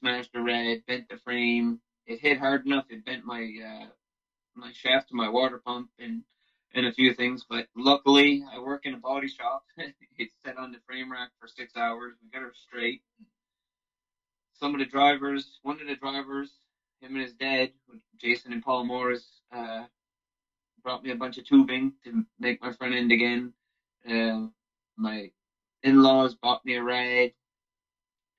[0.00, 1.80] smashed the red, bent the frame.
[2.06, 2.86] It hit hard enough.
[2.90, 3.86] It bent my uh,
[4.56, 6.22] my shaft to my water pump, and
[6.74, 7.44] and a few things.
[7.48, 9.64] But luckily, I work in a body shop.
[10.18, 12.14] it's set on the frame rack for six hours.
[12.22, 13.02] We got her straight.
[14.60, 16.52] Some of the drivers, one of the drivers,
[17.00, 17.70] him and his dad,
[18.20, 19.84] Jason and Paul Morris, uh,
[20.84, 23.52] brought me a bunch of tubing to make my front end again.
[24.08, 24.46] Uh,
[24.96, 25.30] my
[25.82, 27.32] in-laws bought me a ride.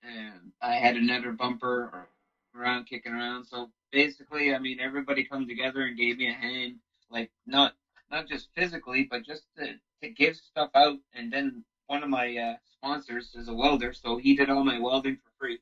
[0.04, 2.08] And I had another bumper
[2.56, 3.46] around kicking around.
[3.46, 6.78] So basically, I mean, everybody come together and gave me a hand.
[7.12, 7.74] Like not
[8.12, 10.98] not just physically, but just to, to give stuff out.
[11.14, 14.80] And then one of my uh, sponsors is a welder, so he did all my
[14.80, 15.60] welding for free.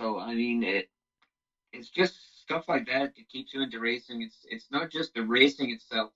[0.00, 0.86] So I mean, it
[1.72, 4.22] it's just stuff like that that keeps you into racing.
[4.22, 6.12] It's it's not just the racing itself.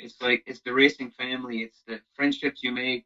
[0.00, 1.62] It's like it's the racing family.
[1.62, 3.04] It's the friendships you make.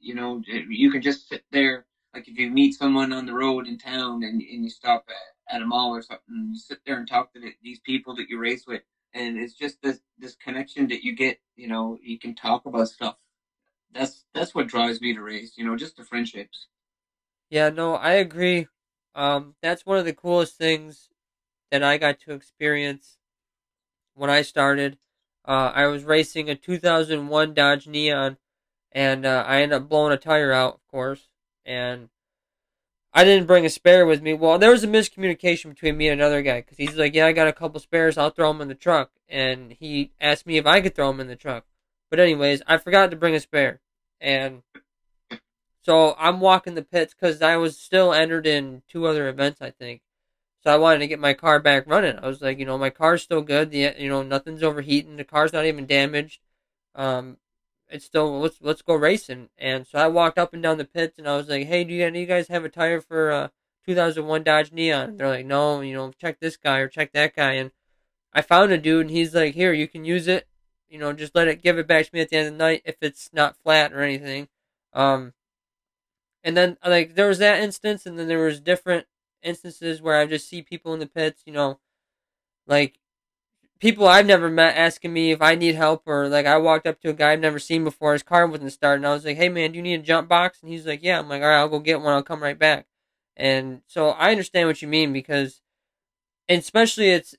[0.00, 1.84] You know, you can just sit there.
[2.14, 5.56] Like if you meet someone on the road in town and, and you stop at,
[5.56, 8.28] at a mall or something, you sit there and talk to the, these people that
[8.30, 8.82] you race with
[9.14, 11.38] and it's just this this connection that you get.
[11.56, 13.16] You know, you can talk about stuff.
[13.92, 15.54] That's that's what drives me to race.
[15.56, 16.66] You know, just the friendships.
[17.50, 18.66] Yeah, no, I agree.
[19.14, 21.08] Um, that's one of the coolest things
[21.70, 23.18] that I got to experience
[24.14, 24.98] when I started.
[25.46, 28.36] Uh, I was racing a 2001 Dodge Neon,
[28.90, 31.28] and uh, I ended up blowing a tire out, of course,
[31.64, 32.08] and
[33.12, 34.34] I didn't bring a spare with me.
[34.34, 37.32] Well, there was a miscommunication between me and another guy because he's like, "Yeah, I
[37.32, 38.18] got a couple spares.
[38.18, 41.20] I'll throw them in the truck." And he asked me if I could throw them
[41.20, 41.64] in the truck.
[42.10, 43.80] But anyways, I forgot to bring a spare,
[44.20, 44.62] and
[45.86, 49.70] so I'm walking the pits because I was still entered in two other events, I
[49.70, 50.02] think.
[50.64, 52.18] So I wanted to get my car back running.
[52.20, 53.70] I was like, you know, my car's still good.
[53.70, 55.14] The you know nothing's overheating.
[55.14, 56.40] The car's not even damaged.
[56.96, 57.36] Um,
[57.88, 59.48] it's still let's let's go racing.
[59.58, 61.94] And so I walked up and down the pits and I was like, hey, do
[61.94, 63.48] you, do you guys have a tire for uh
[63.86, 65.16] 2001 Dodge Neon?
[65.16, 67.52] They're like, no, you know, check this guy or check that guy.
[67.52, 67.70] And
[68.32, 70.48] I found a dude and he's like, here, you can use it.
[70.88, 72.58] You know, just let it give it back to me at the end of the
[72.58, 74.48] night if it's not flat or anything.
[74.92, 75.32] Um,
[76.46, 79.06] and then like there was that instance, and then there was different
[79.42, 81.80] instances where I just see people in the pits, you know,
[82.66, 82.98] like
[83.80, 87.00] people I've never met asking me if I need help or like I walked up
[87.02, 89.04] to a guy I've never seen before, his car wasn't starting.
[89.04, 90.60] I was like, Hey man, do you need a jump box?
[90.62, 91.18] And he's like, Yeah.
[91.18, 92.14] I'm like, All right, I'll go get one.
[92.14, 92.86] I'll come right back.
[93.36, 95.60] And so I understand what you mean because,
[96.48, 97.36] and especially it's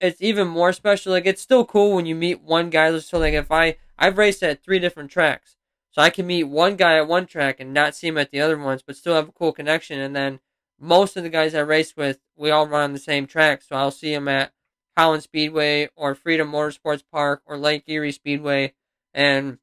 [0.00, 1.12] it's even more special.
[1.12, 2.98] Like it's still cool when you meet one guy.
[3.00, 5.57] So like if I I've raced at three different tracks,
[5.90, 8.40] so I can meet one guy at one track and not see him at the
[8.40, 9.98] other ones, but still have a cool connection.
[10.00, 10.40] And then
[10.78, 13.76] most of the guys I race with, we all run on the same track, so
[13.76, 14.52] I'll see him at
[14.96, 18.74] Holland Speedway or Freedom Motorsports Park or Lake Erie Speedway.
[19.14, 19.58] And,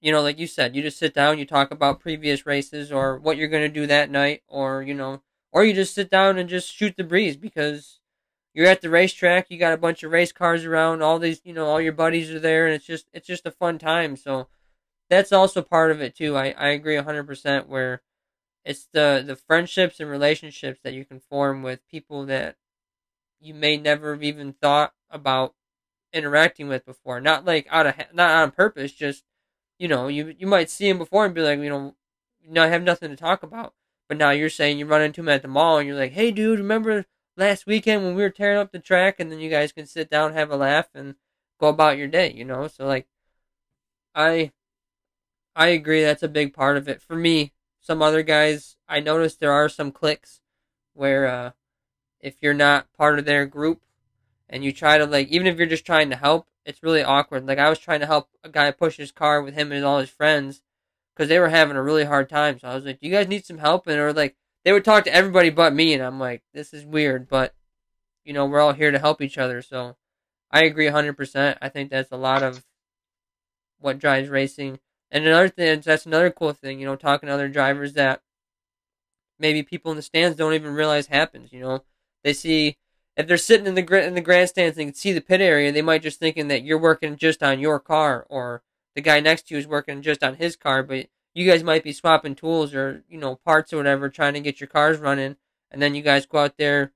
[0.00, 3.18] you know, like you said, you just sit down, you talk about previous races or
[3.18, 6.38] what you're going to do that night or, you know, or you just sit down
[6.38, 7.98] and just shoot the breeze because
[8.54, 9.46] you're at the racetrack.
[9.50, 11.02] You got a bunch of race cars around.
[11.02, 13.50] All these, you know, all your buddies are there, and it's just it's just a
[13.50, 14.16] fun time.
[14.16, 14.48] So
[15.08, 16.36] that's also part of it too.
[16.36, 18.02] I I agree 100% where
[18.64, 22.56] it's the the friendships and relationships that you can form with people that
[23.40, 25.54] you may never have even thought about
[26.12, 27.20] interacting with before.
[27.20, 29.24] Not like out of not on purpose, just
[29.78, 31.94] you know, you you might see him before and be like, you know,
[32.48, 33.74] not have nothing to talk about.
[34.08, 36.30] But now you're saying you run into him at the mall and you're like, hey,
[36.30, 39.20] dude, remember last weekend when we were tearing up the track?
[39.20, 41.14] And then you guys can sit down, have a laugh, and
[41.60, 42.68] go about your day, you know?
[42.68, 43.06] So, like,
[44.14, 44.52] I.
[45.58, 47.02] I agree that's a big part of it.
[47.02, 50.40] For me, some other guys, I noticed there are some clicks
[50.94, 51.50] where uh,
[52.20, 53.82] if you're not part of their group
[54.48, 57.44] and you try to like even if you're just trying to help, it's really awkward.
[57.44, 59.98] Like I was trying to help a guy push his car with him and all
[59.98, 60.62] his friends
[61.12, 62.60] because they were having a really hard time.
[62.60, 64.84] So I was like, "Do you guys need some help?" And or like they would
[64.84, 67.52] talk to everybody but me, and I'm like, "This is weird," but
[68.24, 69.60] you know we're all here to help each other.
[69.60, 69.96] So
[70.52, 71.58] I agree 100%.
[71.60, 72.64] I think that's a lot of
[73.80, 74.78] what drives racing.
[75.10, 78.22] And another thing, that's another cool thing, you know, talking to other drivers that
[79.38, 81.52] maybe people in the stands don't even realize happens.
[81.52, 81.84] You know,
[82.24, 82.76] they see
[83.16, 85.72] if they're sitting in the in the grandstands and they can see the pit area,
[85.72, 88.62] they might just thinking that you're working just on your car, or
[88.94, 90.82] the guy next to you is working just on his car.
[90.82, 94.40] But you guys might be swapping tools or you know parts or whatever, trying to
[94.40, 95.36] get your cars running,
[95.70, 96.92] and then you guys go out there,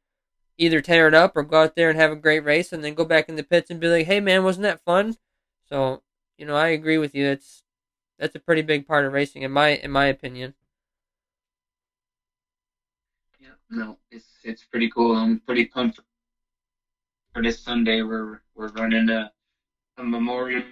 [0.59, 2.95] either tear it up or go out there and have a great race, and then
[2.95, 5.17] go back in the pits and be like, "Hey man, wasn't that fun?"
[5.69, 6.03] So
[6.39, 7.27] you know, I agree with you.
[7.27, 7.65] That's
[8.19, 10.55] that's a pretty big part of racing, in my in my opinion.
[13.41, 15.17] Yeah, no, it's it's pretty cool.
[15.17, 16.01] I'm pretty pumped
[17.33, 18.03] for this Sunday.
[18.03, 19.33] We're we're running a,
[19.99, 20.63] a memorial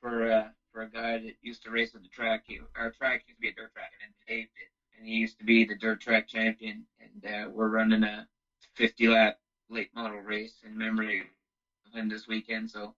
[0.00, 2.44] for uh, for a guy that used to race at the track.
[2.46, 5.14] He, our track used to be a dirt track, and then Dave did, and he
[5.14, 6.84] used to be the dirt track champion.
[7.00, 8.26] And uh, we're running a
[8.74, 12.70] 50 lap late model race in memory of him this weekend.
[12.70, 12.94] So,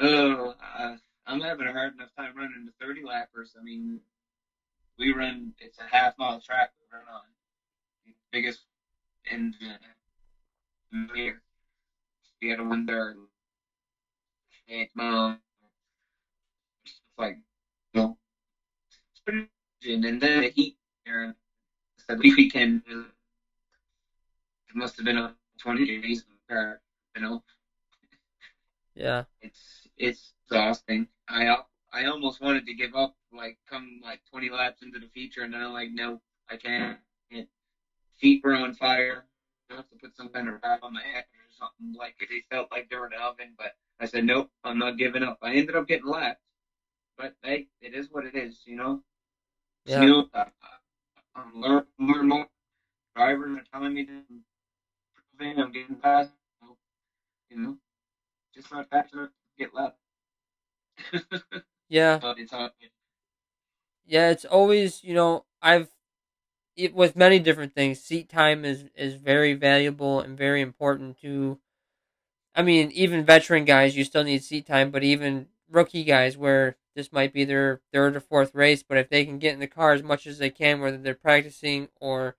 [0.00, 3.56] oh, uh, I'm having a hard enough time running the 30 lappers.
[3.58, 4.00] I mean,
[4.98, 7.20] we run it's a half mile track we run on,
[8.32, 8.60] biggest
[9.30, 11.42] in the year
[12.40, 13.14] we had to win their
[14.68, 15.38] eighth mile.
[16.84, 17.38] It's like,
[17.92, 18.16] you know,
[19.26, 21.34] and then the heat there,
[22.08, 26.76] the weekend, it must have been a 20 degrees, you
[27.20, 27.42] know.
[28.94, 29.22] Yeah.
[29.40, 31.06] It's it's exhausting.
[31.28, 31.56] I
[31.92, 35.52] I almost wanted to give up, like come like 20 laps into the feature, and
[35.52, 36.98] then I'm like, no, I can't.
[38.18, 39.24] Feet were on fire.
[39.70, 42.28] I have to put some kind of wrap on my head or something like it.
[42.30, 45.22] They felt like they were in an oven, but I said, nope, I'm not giving
[45.22, 45.38] up.
[45.42, 46.38] I ended up getting left,
[47.18, 49.02] but hey, it is what it is, you know.
[49.84, 50.00] Yeah.
[50.02, 50.44] You know, uh,
[51.34, 52.46] I'm learning more and more.
[53.14, 54.12] Drivers are telling me to
[55.38, 56.30] improve I'm getting fast.
[57.50, 57.76] You know,
[58.54, 59.28] just not fast enough
[59.58, 59.96] get left.
[61.88, 62.18] yeah.
[62.22, 62.72] But it's hard.
[64.06, 65.88] Yeah, it's always you know I've
[66.76, 71.58] it, with many different things, seat time is is very valuable and very important to.
[72.54, 76.76] I mean, even veteran guys, you still need seat time, but even rookie guys, where
[76.94, 79.66] this might be their third or fourth race, but if they can get in the
[79.66, 82.36] car as much as they can, whether they're practicing or,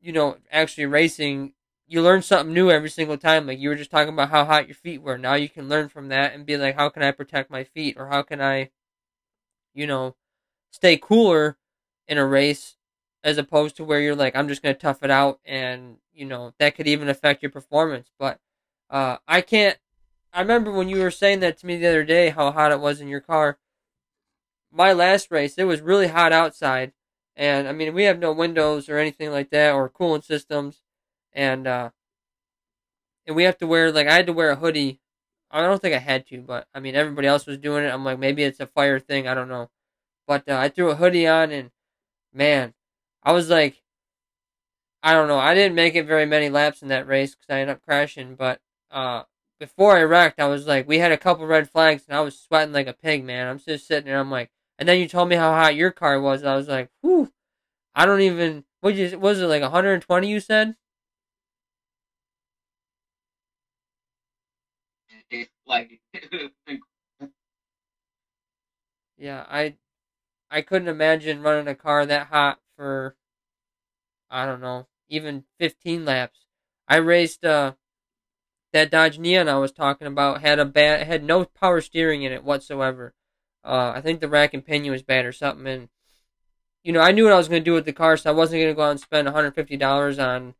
[0.00, 1.52] you know, actually racing,
[1.94, 3.46] you learn something new every single time.
[3.46, 5.16] Like you were just talking about how hot your feet were.
[5.16, 7.94] Now you can learn from that and be like, how can I protect my feet,
[7.96, 8.70] or how can I,
[9.74, 10.16] you know,
[10.72, 11.56] stay cooler
[12.08, 12.76] in a race
[13.22, 16.26] as opposed to where you're like, I'm just going to tough it out, and you
[16.26, 18.10] know that could even affect your performance.
[18.18, 18.40] But
[18.90, 19.78] uh, I can't.
[20.32, 22.80] I remember when you were saying that to me the other day, how hot it
[22.80, 23.58] was in your car.
[24.72, 26.92] My last race, it was really hot outside,
[27.36, 30.82] and I mean we have no windows or anything like that or cooling systems,
[31.34, 31.90] and uh,
[33.26, 35.00] and we have to wear like I had to wear a hoodie.
[35.50, 37.88] I don't think I had to, but I mean everybody else was doing it.
[37.92, 39.28] I'm like maybe it's a fire thing.
[39.28, 39.70] I don't know,
[40.26, 41.70] but uh, I threw a hoodie on and
[42.32, 42.74] man,
[43.22, 43.82] I was like,
[45.02, 45.38] I don't know.
[45.38, 48.34] I didn't make it very many laps in that race because I ended up crashing.
[48.36, 48.60] But
[48.90, 49.24] uh,
[49.60, 52.38] before I wrecked, I was like, we had a couple red flags, and I was
[52.38, 53.46] sweating like a pig, man.
[53.46, 54.18] I'm just sitting there.
[54.18, 56.42] I'm like, and then you told me how hot your car was.
[56.42, 57.30] I was like, whew.
[57.94, 58.64] I don't even.
[58.80, 60.28] What you was it like 120?
[60.28, 60.74] You said.
[65.66, 66.00] Like.
[69.16, 69.76] yeah, I.
[70.50, 73.16] I couldn't imagine running a car that hot for
[74.30, 76.40] I don't know, even 15 laps.
[76.88, 77.74] I raced uh
[78.72, 82.32] that Dodge Neon I was talking about had a bad had no power steering in
[82.32, 83.14] it whatsoever.
[83.64, 85.88] Uh, I think the rack and pinion was bad or something, and
[86.82, 88.34] you know, I knew what I was going to do with the car, so I
[88.34, 90.54] wasn't going to go out and spend $150 on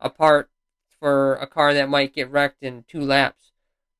[0.00, 0.50] a part
[0.98, 3.45] for a car that might get wrecked in two laps.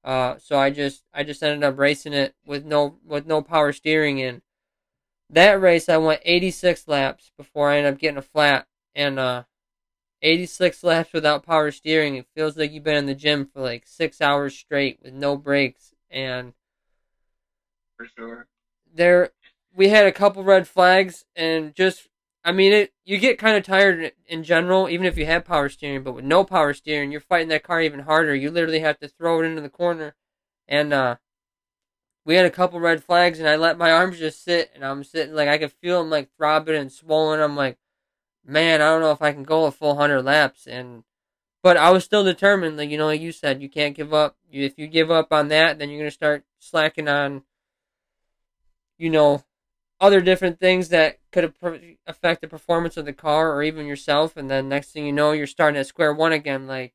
[0.07, 3.73] Uh, so I just I just ended up racing it with no with no power
[3.73, 4.43] steering in.
[5.31, 9.45] That race I went 86 laps before I ended up getting a flat and uh
[10.23, 12.17] 86 laps without power steering.
[12.17, 15.37] It feels like you've been in the gym for like 6 hours straight with no
[15.37, 16.55] breaks and
[17.97, 18.47] for sure.
[18.95, 19.31] There
[19.75, 22.09] we had a couple red flags and just
[22.47, 25.69] I mean it you get kind of tired in general even if you have power
[25.69, 28.37] steering but with no power steering you're fighting that car even harder.
[28.37, 30.15] You literally have to throw it into the corner.
[30.69, 31.17] And uh
[32.25, 35.03] we had a couple red flags and I let my arms just sit and I'm
[35.03, 37.41] sitting like I could feel them like throbbing and swollen.
[37.41, 37.79] I'm like
[38.45, 40.69] man I don't know if I can go a full 100 laps.
[40.69, 41.03] And
[41.65, 44.37] but I was still determined like you know like you said you can't give up.
[44.53, 47.43] If you give up on that then you're going to start slacking on
[48.99, 49.43] you know
[50.01, 51.55] other different things that could
[52.07, 54.37] affect the performance of the car or even yourself.
[54.37, 56.95] And then next thing you know, you're starting at square one again, like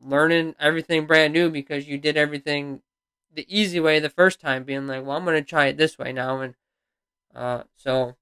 [0.00, 2.82] learning everything brand new because you did everything
[3.34, 5.98] the easy way the first time, being like, well, I'm going to try it this
[5.98, 6.40] way now.
[6.40, 6.54] And
[7.34, 8.16] uh, so,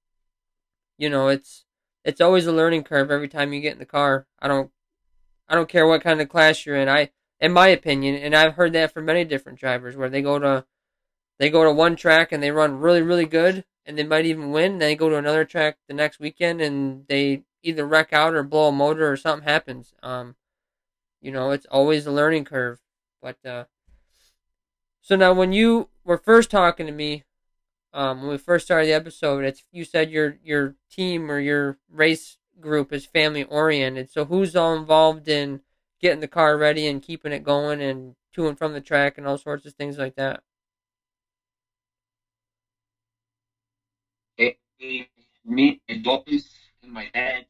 [0.97, 1.65] you know, it's
[2.03, 4.27] it's always a learning curve every time you get in the car.
[4.39, 4.71] I don't
[5.49, 6.87] I don't care what kind of class you're in.
[6.87, 7.09] I
[7.39, 10.65] in my opinion, and I've heard that from many different drivers where they go to
[11.39, 14.51] they go to one track and they run really really good and they might even
[14.51, 14.77] win.
[14.77, 18.69] They go to another track the next weekend and they either wreck out or blow
[18.69, 19.93] a motor or something happens.
[20.01, 20.35] Um,
[21.21, 22.79] you know, it's always a learning curve.
[23.21, 23.65] But uh,
[25.01, 27.23] so now when you were first talking to me,
[27.93, 31.77] um, when we first started the episode, it's you said your your team or your
[31.89, 34.09] race group is family oriented.
[34.09, 35.61] So who's all involved in
[35.99, 39.27] getting the car ready and keeping it going and to and from the track and
[39.27, 40.41] all sorts of things like that?
[44.81, 45.05] Me,
[45.45, 46.49] my boys,
[46.83, 47.45] and my dad,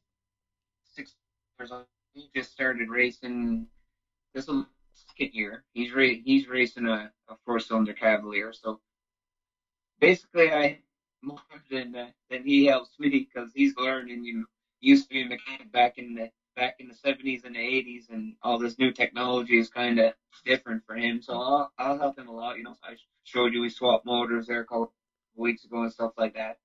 [0.85, 1.13] six
[1.59, 1.85] years old.
[2.13, 3.67] He just started racing.
[4.33, 4.63] This is
[4.93, 5.63] second year.
[5.73, 8.53] He's ra- he's racing a, a four cylinder Cavalier.
[8.53, 8.79] So
[9.99, 10.79] basically, I
[11.21, 14.23] more than uh, than he helps me because he's learning.
[14.25, 14.45] You know,
[14.81, 18.07] used to be a mechanic back in the back in the seventies and the eighties,
[18.09, 20.13] and all this new technology is kind of
[20.45, 21.21] different for him.
[21.21, 22.57] So I'll I'll help him a lot.
[22.57, 24.91] You know, I showed you we swapped motors there a couple
[25.35, 26.57] weeks ago and stuff like that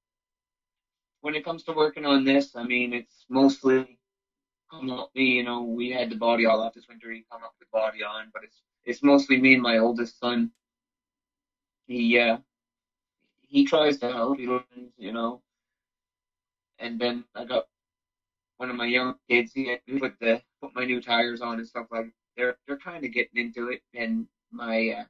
[1.26, 3.98] when it comes to working on this, I mean, it's mostly
[4.70, 5.24] come up me.
[5.24, 7.10] You know, we had the body all off this winter.
[7.10, 10.52] He come up with body on, but it's it's mostly me and my oldest son.
[11.88, 12.38] He uh
[13.40, 14.38] he tries to help.
[14.38, 15.42] He learns, you know.
[16.78, 17.66] And then I got
[18.58, 19.50] one of my young kids.
[19.52, 22.12] He put the put my new tires on and stuff like.
[22.36, 25.04] They're they're kind of getting into it, and my uh,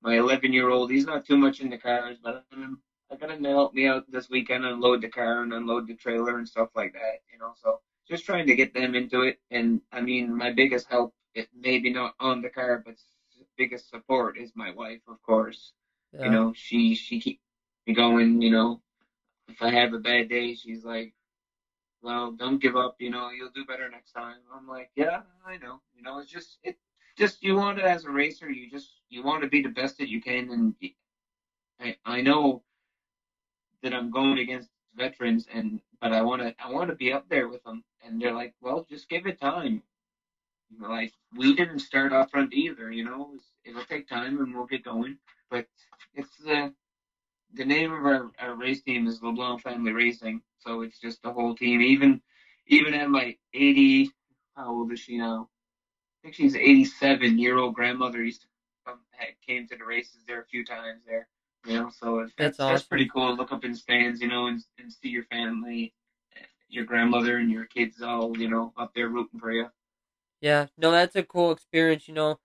[0.00, 2.78] my 11 year old, he's not too much in the cars, but I'm
[3.12, 5.94] I got him to help me out this weekend unload the car and unload the
[5.94, 7.52] trailer and stuff like that, you know.
[7.56, 9.38] So just trying to get them into it.
[9.50, 12.96] And I mean, my biggest help, it maybe not on the car, but
[13.56, 15.72] biggest support is my wife, of course.
[16.12, 16.24] Yeah.
[16.24, 17.40] You know, she she keeps
[17.86, 18.42] me going.
[18.42, 18.80] You know,
[19.48, 21.12] if I have a bad day, she's like,
[22.02, 22.96] "Well, don't give up.
[22.98, 25.80] You know, you'll do better next time." I'm like, "Yeah, I know.
[25.94, 26.76] You know, it's just it
[27.16, 28.50] just you want it as a racer.
[28.50, 30.74] You just you want to be the best that you can, and
[31.80, 32.62] I I know
[33.82, 37.28] that I'm going against veterans, and but I want to I want to be up
[37.28, 37.84] there with them.
[38.04, 39.82] And they're like, well, just give it time.
[40.80, 43.34] Like we didn't start off front either, you know.
[43.64, 45.18] It'll take time, and we'll get going.
[45.50, 45.66] But
[46.14, 46.72] it's the
[47.54, 51.32] the name of our, our race team is LeBlanc Family Racing, so it's just the
[51.32, 51.80] whole team.
[51.82, 52.20] Even
[52.68, 54.10] even at my 80,
[54.56, 55.48] how old is she now?
[56.20, 58.48] I think she's 87 year old grandmother used to
[58.92, 61.28] um, come, came to the races there a few times there.
[61.66, 62.74] You know, so it's, that's, awesome.
[62.74, 63.36] that's pretty cool.
[63.36, 65.94] Look up in stands, you know, and, and see your family,
[66.68, 69.66] your grandmother and your kids all, you know, up there rooting for you.
[70.40, 72.08] Yeah, no, that's a cool experience.
[72.08, 72.40] You know,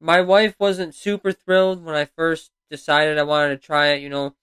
[0.00, 4.02] my wife wasn't super thrilled when I first decided I wanted to try it.
[4.02, 4.36] You know,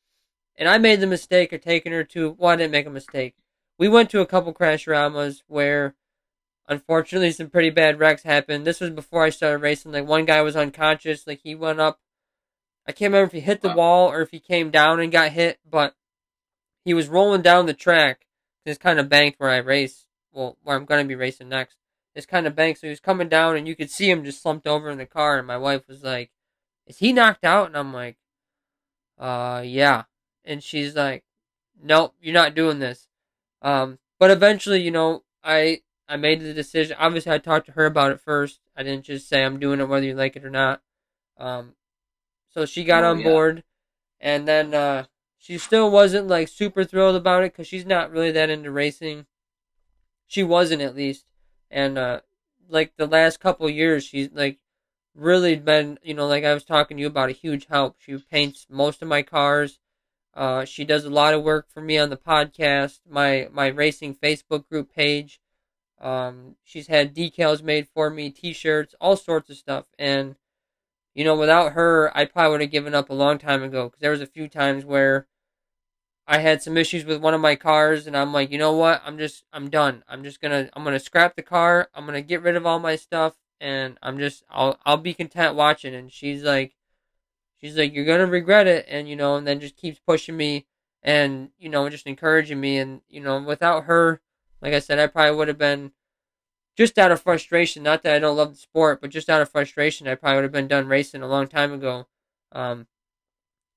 [0.58, 2.36] and I made the mistake of taking her to.
[2.38, 3.36] Well, I didn't make a mistake.
[3.80, 5.96] We went to a couple crash ramas where,
[6.68, 8.66] unfortunately, some pretty bad wrecks happened.
[8.66, 9.94] This was before I started racing.
[9.94, 11.26] Like one guy was unconscious.
[11.26, 12.00] Like he went up
[12.86, 13.76] I can't remember if he hit the wow.
[13.76, 15.96] wall or if he came down and got hit, but
[16.84, 18.26] he was rolling down the track.
[18.66, 20.06] It's kind of banked where I race.
[20.34, 21.78] Well, where I'm going to be racing next.
[22.16, 24.42] It's kind of banked, so he was coming down, and you could see him just
[24.42, 25.38] slumped over in the car.
[25.38, 26.32] And my wife was like,
[26.86, 28.18] "Is he knocked out?" And I'm like,
[29.18, 30.04] "Uh, yeah."
[30.46, 31.24] And she's like,
[31.82, 33.08] "Nope, you're not doing this."
[33.62, 36.98] Um, but eventually, you know, I I made the decision.
[37.00, 38.60] Obviously, I talked to her about it first.
[38.76, 40.82] I didn't just say I'm doing it whether you like it or not.
[41.38, 41.74] Um,
[42.54, 43.30] so she got oh, on yeah.
[43.30, 43.64] board,
[44.20, 45.06] and then uh,
[45.38, 49.26] she still wasn't like super thrilled about it because she's not really that into racing.
[50.28, 51.26] She wasn't at least,
[51.70, 52.22] and uh,
[52.70, 54.60] like the last couple years, she's like
[55.16, 57.98] really been, you know, like I was talking to you about, a huge help.
[58.00, 59.80] She paints most of my cars.
[60.34, 64.16] Uh, she does a lot of work for me on the podcast, my my racing
[64.16, 65.40] Facebook group page.
[66.02, 70.36] Um, she's had decals made for me, T-shirts, all sorts of stuff, and
[71.14, 73.86] you know, without her, I probably would have given up a long time ago.
[73.86, 75.28] Because there was a few times where
[76.28, 79.02] I had some issues with one of my cars, and I'm like, you know what?
[79.06, 80.04] I'm just, I'm done.
[80.08, 81.90] I'm just gonna, I'm gonna scrap the car.
[81.94, 85.56] I'm gonna get rid of all my stuff, and I'm just, I'll, I'll be content
[85.56, 85.94] watching.
[85.94, 86.76] And she's like,
[87.60, 90.66] she's like, you're gonna regret it, and you know, and then just keeps pushing me,
[91.04, 94.22] and you know, just encouraging me, and you know, without her,
[94.62, 95.92] like I said, I probably would have been
[96.78, 97.84] just out of frustration.
[97.84, 100.44] Not that I don't love the sport, but just out of frustration, I probably would
[100.44, 102.08] have been done racing a long time ago.
[102.52, 102.88] Um,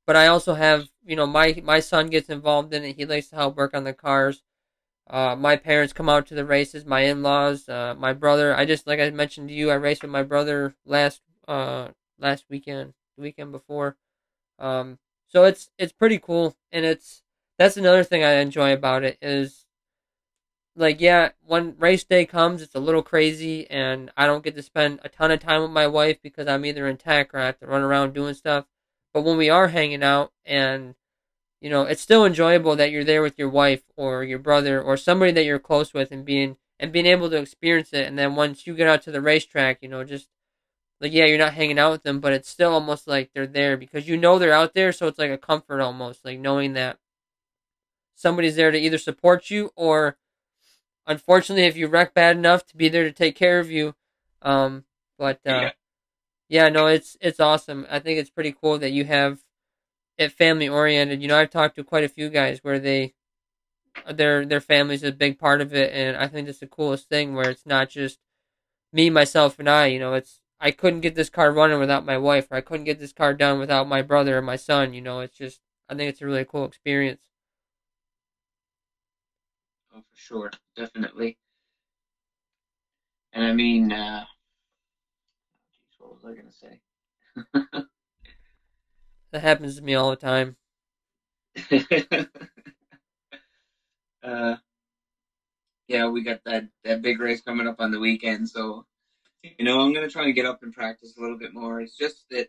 [0.07, 2.97] but I also have, you know, my my son gets involved in it.
[2.97, 4.43] He likes to help work on the cars.
[5.09, 6.85] Uh, my parents come out to the races.
[6.87, 8.57] My in-laws, uh, my brother.
[8.57, 11.89] I just like I mentioned to you, I raced with my brother last uh
[12.19, 13.97] last weekend, the weekend before.
[14.59, 17.23] Um, so it's it's pretty cool, and it's
[17.59, 19.66] that's another thing I enjoy about it is
[20.77, 24.62] like yeah, when race day comes, it's a little crazy, and I don't get to
[24.62, 27.47] spend a ton of time with my wife because I'm either in tech or I
[27.47, 28.66] have to run around doing stuff.
[29.14, 30.95] But when we are hanging out, and
[31.61, 34.97] you know, it's still enjoyable that you're there with your wife or your brother or
[34.97, 38.07] somebody that you're close with, and being and being able to experience it.
[38.07, 40.29] And then once you get out to the racetrack, you know, just
[41.01, 43.77] like yeah, you're not hanging out with them, but it's still almost like they're there
[43.79, 46.99] because you know they're out there, so it's like a comfort almost, like knowing that
[48.14, 50.16] somebody's there to either support you or
[51.07, 53.95] unfortunately, if you wreck bad enough to be there to take care of you.
[54.43, 54.85] Um,
[55.19, 55.71] but uh, yeah.
[56.49, 57.87] yeah, no, it's it's awesome.
[57.91, 59.41] I think it's pretty cool that you have
[60.19, 61.23] it family oriented.
[61.23, 63.15] You know, I've talked to quite a few guys where they
[64.13, 67.35] their their family's a big part of it, and I think that's the coolest thing
[67.35, 68.19] where it's not just
[68.93, 69.87] me, myself, and I.
[69.87, 72.85] You know, it's I couldn't get this car running without my wife, or I couldn't
[72.85, 74.95] get this car done without my brother or my son.
[74.95, 77.23] You know, it's just I think it's a really cool experience.
[79.97, 81.39] Oh, for sure, definitely.
[83.33, 84.25] And I mean, uh,
[85.99, 86.81] what was I gonna say?
[89.31, 90.57] that happens to me all the time.
[94.23, 94.57] uh,
[95.89, 98.85] yeah, we got that that big race coming up on the weekend, so
[99.43, 101.81] you know I'm gonna try and get up and practice a little bit more.
[101.81, 102.49] It's just that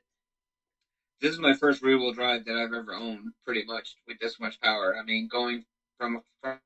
[1.22, 4.38] this is my first rear wheel drive that I've ever owned, pretty much with this
[4.38, 4.98] much power.
[4.98, 5.64] I mean, going
[5.98, 6.60] from a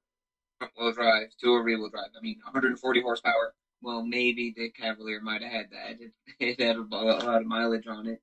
[0.61, 2.09] front wheel drive to a rear wheel drive.
[2.15, 3.53] I mean, 140 horsepower.
[3.81, 5.97] Well, maybe the Cavalier might have had that.
[5.99, 8.19] It, it had a lot of mileage on it.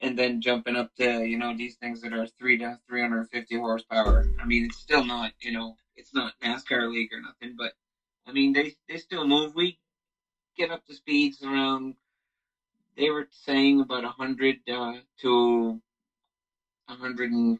[0.00, 4.26] And then jumping up to, you know, these things that are three to 350 horsepower.
[4.40, 7.72] I mean, it's still not, you know, it's not NASCAR league or nothing, but
[8.26, 9.54] I mean, they, they still move.
[9.54, 9.78] We
[10.56, 11.94] get up to speeds around,
[12.96, 15.80] they were saying about 100 uh, to
[16.86, 17.58] 115,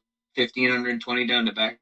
[0.68, 1.78] 120 down the back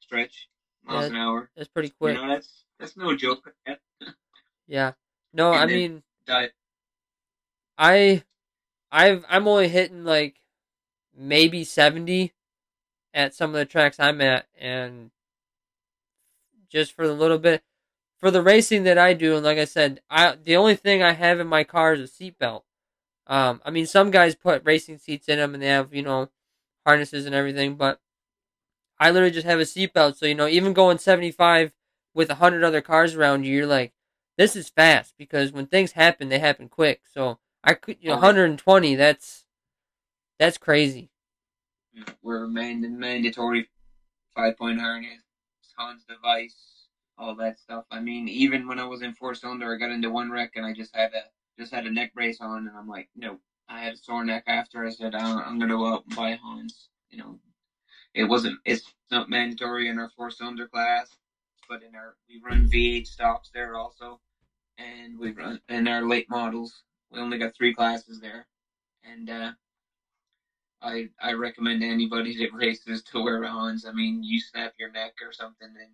[0.00, 0.48] stretch
[0.86, 1.50] miles yeah, an hour.
[1.56, 2.16] That's pretty quick.
[2.16, 3.54] You know, that's that's no joke.
[4.66, 4.92] yeah.
[5.32, 6.02] No, and I mean.
[7.76, 8.22] I,
[8.92, 10.36] I've I'm only hitting like
[11.16, 12.32] maybe seventy
[13.12, 15.10] at some of the tracks I'm at, and
[16.68, 17.62] just for the little bit
[18.18, 21.12] for the racing that I do, and like I said, I the only thing I
[21.12, 22.62] have in my car is a seatbelt.
[23.26, 26.30] Um, I mean, some guys put racing seats in them and they have you know
[26.86, 28.00] harnesses and everything, but
[28.98, 30.16] I literally just have a seatbelt.
[30.16, 31.72] So, you know, even going 75
[32.14, 33.92] with 100 other cars around you, you're like,
[34.36, 37.02] this is fast because when things happen, they happen quick.
[37.12, 39.44] So, I could, you know, 120, that's,
[40.38, 41.10] that's crazy.
[42.22, 43.68] We're mand- mandatory
[44.34, 45.22] five point harness,
[45.76, 47.84] Hans device, all that stuff.
[47.90, 50.66] I mean, even when I was in four cylinder, I got into one wreck and
[50.66, 51.22] I just had a,
[51.58, 53.38] just had a neck brace on and I'm like, no,
[53.68, 54.84] I had a sore neck after.
[54.84, 57.38] I said, uh, I'm going to go out and buy Hans, you know,
[58.14, 61.08] it wasn't it's not mandatory in our four cylinder class,
[61.68, 64.20] but in our we run V8 stops there also,
[64.78, 66.82] and we run in our late models.
[67.10, 68.46] We only got three classes there,
[69.04, 69.52] and uh,
[70.80, 73.84] I I recommend anybody that races to wear Hans.
[73.84, 75.90] I mean, you snap your neck or something, and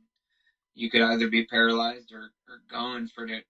[0.74, 3.40] you could either be paralyzed or, or gone for the.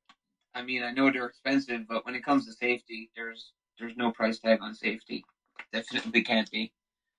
[0.55, 4.13] I mean, I know they're expensive, but when it comes to safety, there's there's no
[4.13, 5.25] price tag on safety.
[5.73, 6.73] Definitely can't be.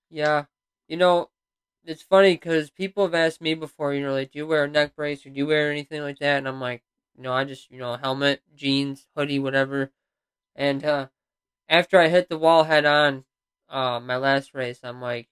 [0.10, 0.45] Yeah,
[0.88, 1.30] you know,
[1.86, 4.68] it's funny because people have asked me before, you know, like, do you wear a
[4.70, 6.38] neck brace or do you wear anything like that?
[6.38, 6.84] And I'm like,
[7.18, 9.92] no, I just, you know, helmet, jeans, hoodie, whatever.
[10.56, 11.08] And uh,
[11.70, 13.26] after I hit the wall head on,
[13.70, 15.30] uh, my last race, I'm like,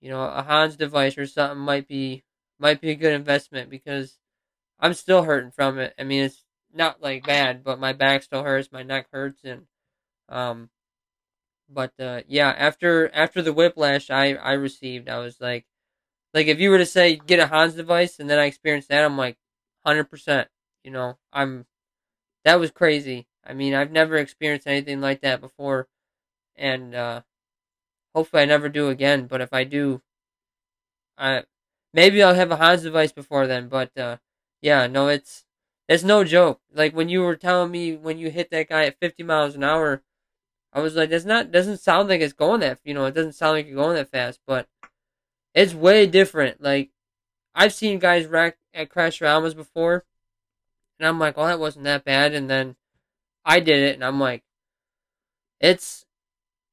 [0.00, 2.24] you know, a Hans device or something might be
[2.58, 4.18] might be a good investment because
[4.78, 5.94] I'm still hurting from it.
[5.98, 9.66] I mean, it's not like bad, but my back still hurts, my neck hurts, and
[10.28, 10.70] um,
[11.68, 15.66] but uh, yeah, after after the whiplash I I received, I was like,
[16.34, 19.04] like if you were to say get a Hans device and then I experienced that,
[19.04, 19.38] I'm like,
[19.84, 20.48] hundred percent.
[20.84, 21.66] You know, I'm
[22.44, 23.26] that was crazy.
[23.44, 25.88] I mean, I've never experienced anything like that before,
[26.56, 27.22] and uh,
[28.14, 29.26] hopefully I never do again.
[29.26, 30.02] But if I do,
[31.18, 31.44] I
[31.92, 33.68] maybe I'll have a Hans device before then.
[33.68, 34.18] But uh,
[34.62, 35.44] yeah, no, it's
[35.88, 36.60] it's no joke.
[36.74, 39.64] Like when you were telling me when you hit that guy at 50 miles an
[39.64, 40.02] hour,
[40.76, 42.80] I was like, that's not doesn't sound like it's going that.
[42.84, 44.68] You know, it doesn't sound like you're going that fast, but
[45.54, 46.62] it's way different.
[46.62, 46.90] Like
[47.54, 50.04] I've seen guys wreck at crash Almas before,
[50.98, 52.34] and I'm like, oh, that wasn't that bad.
[52.34, 52.76] And then
[53.42, 54.44] I did it, and I'm like,
[55.60, 56.04] it's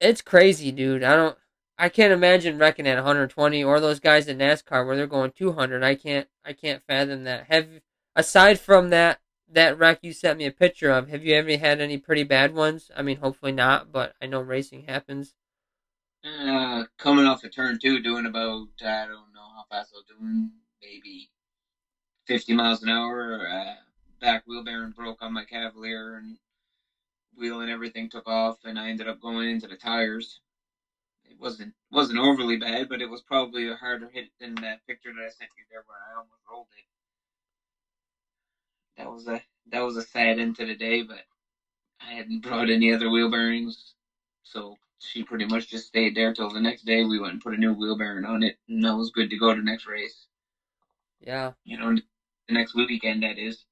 [0.02, 1.04] it's crazy, dude.
[1.06, 1.38] I don't.
[1.78, 5.82] I can't imagine wrecking at 120 or those guys in NASCAR where they're going 200.
[5.82, 6.28] I can't.
[6.44, 7.46] I can't fathom that.
[7.50, 7.68] Have
[8.18, 9.20] aside from that
[9.54, 12.54] that wreck you sent me a picture of, have you ever had any pretty bad
[12.54, 12.92] ones?
[12.96, 15.36] I mean, hopefully not, but I know racing happens.
[16.24, 19.98] Uh, coming off a of turn two, doing about I don't know how fast I
[19.98, 20.52] was doing,
[20.82, 21.30] maybe
[22.28, 23.48] 50 miles an hour.
[23.48, 23.76] Uh,
[24.22, 26.38] back wheel bearing broke on my Cavalier, and
[27.36, 30.40] wheel and everything took off, and I ended up going into the tires.
[31.26, 35.12] It wasn't wasn't overly bad, but it was probably a harder hit than that picture
[35.14, 36.86] that I sent you there, where I almost rolled it
[38.98, 41.24] that was a that was a sad end to the day, but
[42.02, 43.94] I hadn't brought any other wheel bearings,
[44.44, 47.04] so she pretty much just stayed there till the next day.
[47.06, 49.38] We went and put a new wheel bearing on it, and that was good to
[49.38, 50.28] go to the next race.
[51.20, 51.96] Yeah, you know,
[52.48, 53.66] the next weekend that is.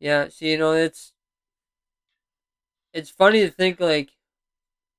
[0.00, 1.12] Yeah, see, you know, it's
[2.92, 4.10] it's funny to think like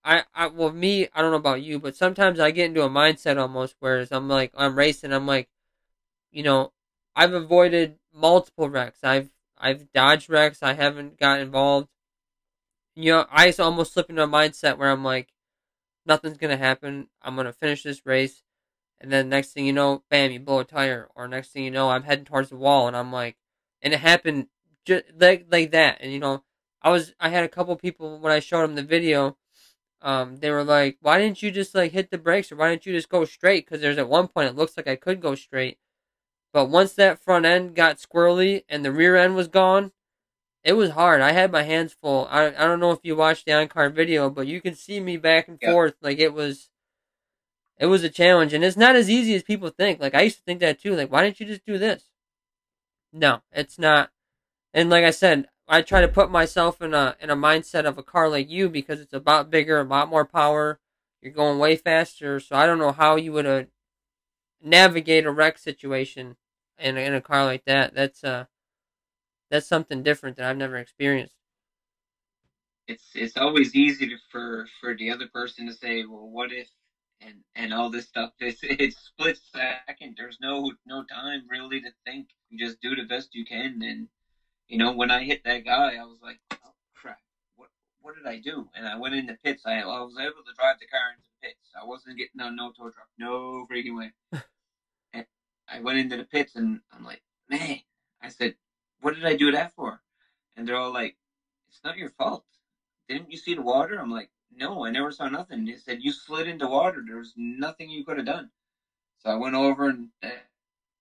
[0.03, 2.89] I, I well me I don't know about you, but sometimes I get into a
[2.89, 5.49] mindset almost where I'm like I'm racing, I'm like,
[6.31, 6.73] you know,
[7.15, 8.99] I've avoided multiple wrecks.
[9.03, 10.63] I've I've dodged wrecks.
[10.63, 11.89] I haven't got involved.
[12.95, 15.29] You know, I almost slip into a mindset where I'm like,
[16.05, 17.07] nothing's gonna happen.
[17.21, 18.43] I'm gonna finish this race,
[18.99, 21.71] and then next thing you know, bam, you blow a tire, or next thing you
[21.71, 23.37] know, I'm heading towards the wall, and I'm like,
[23.81, 24.47] and it happened
[24.85, 25.99] just like like that.
[26.01, 26.43] And you know,
[26.81, 29.37] I was I had a couple people when I showed them the video.
[30.01, 32.85] Um, they were like, "Why didn't you just like hit the brakes, or why didn't
[32.85, 35.35] you just go straight?" Because there's at one point it looks like I could go
[35.35, 35.77] straight,
[36.51, 39.91] but once that front end got squirrely and the rear end was gone,
[40.63, 41.21] it was hard.
[41.21, 42.27] I had my hands full.
[42.29, 45.17] I, I don't know if you watched the on-car video, but you can see me
[45.17, 45.95] back and forth.
[46.01, 46.69] Like it was,
[47.77, 50.01] it was a challenge, and it's not as easy as people think.
[50.01, 50.95] Like I used to think that too.
[50.95, 52.09] Like why didn't you just do this?
[53.13, 54.11] No, it's not.
[54.73, 57.97] And like I said, I try to put myself in a in a mindset of
[57.97, 60.79] a car like you because it's a lot bigger, a lot more power.
[61.21, 63.67] You're going way faster, so I don't know how you would have
[64.61, 66.35] navigate a wreck situation
[66.77, 67.93] in a, in a car like that.
[67.93, 68.45] That's uh
[69.49, 71.35] that's something different that I've never experienced.
[72.87, 76.67] It's it's always easy to, for for the other person to say, well, what if,
[77.21, 78.31] and and all this stuff.
[78.39, 80.15] It's it's split second.
[80.17, 82.29] There's no no time really to think.
[82.49, 83.81] You just do the best you can.
[83.83, 84.07] And
[84.67, 87.19] you know, when I hit that guy, I was like, oh crap,
[87.55, 87.69] what
[88.01, 88.67] what did I do?
[88.75, 89.63] And I went into pits.
[89.65, 91.71] I, I was able to drive the car into pits.
[91.79, 94.11] I wasn't getting on no tow truck, no freaking way.
[95.13, 95.23] and
[95.67, 97.77] I went into the pits and I'm like, man,
[98.21, 98.55] I said,
[99.01, 100.01] what did I do that for?
[100.55, 101.15] And they're all like,
[101.69, 102.43] it's not your fault.
[103.07, 103.99] Didn't you see the water?
[103.99, 105.65] I'm like, no, I never saw nothing.
[105.65, 107.03] They said you slid into water.
[107.05, 108.49] There was nothing you could have done.
[109.19, 110.29] So I went over and uh,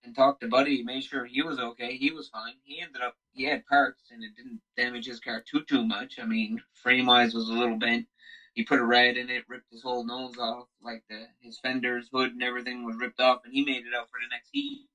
[0.05, 1.97] and talked to Buddy, made sure he was okay.
[1.97, 2.55] He was fine.
[2.63, 6.19] He ended up he had parts and it didn't damage his car too too much.
[6.19, 8.07] I mean, frame wise was a little bent,
[8.55, 12.09] he put a rat in it, ripped his whole nose off, like the his fenders,
[12.13, 14.87] hood, and everything was ripped off, and he made it out for the next heat.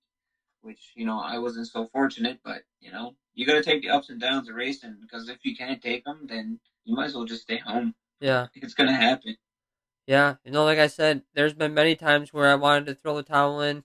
[0.61, 3.89] Which you know I wasn't so fortunate, but you know you got to take the
[3.89, 7.15] ups and downs of racing because if you can't take them, then you might as
[7.15, 7.93] well just stay home.
[8.19, 9.35] Yeah, it's gonna happen.
[10.07, 13.15] Yeah, you know, like I said, there's been many times where I wanted to throw
[13.15, 13.83] the towel in,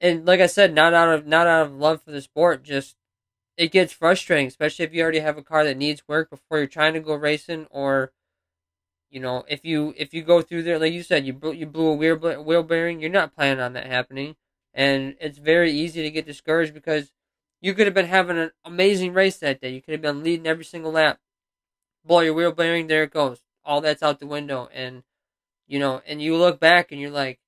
[0.00, 2.96] and like I said, not out of not out of love for the sport, just
[3.56, 6.66] it gets frustrating, especially if you already have a car that needs work before you're
[6.66, 8.12] trying to go racing, or
[9.12, 11.66] you know, if you if you go through there, like you said, you blew, you
[11.66, 14.36] blew a wheel wheel bearing, you're not planning on that happening,
[14.72, 17.12] and it's very easy to get discouraged because
[17.60, 19.68] you could have been having an amazing race that day.
[19.68, 21.20] You could have been leading every single lap.
[22.02, 23.40] Blow your wheel bearing, there it goes.
[23.66, 25.02] All that's out the window, and
[25.68, 27.38] you know, and you look back and you're like,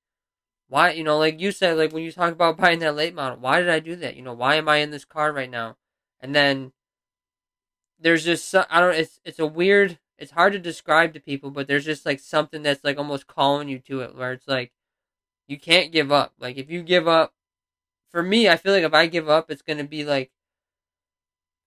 [0.69, 0.91] why?
[0.91, 3.61] You know, like you said, like when you talk about buying that late model, why
[3.61, 4.17] did I do that?
[4.17, 5.79] You know, why am I in this car right now?
[6.21, 6.73] And then
[7.99, 8.95] there's just I don't.
[8.95, 12.63] It's it's a weird it's hard to describe to people, but there's just like something
[12.63, 14.73] that's like almost calling you to it, where it's like
[15.49, 16.35] you can't give up.
[16.39, 17.35] Like if you give up,
[18.11, 20.31] for me, I feel like if I give up, it's gonna be like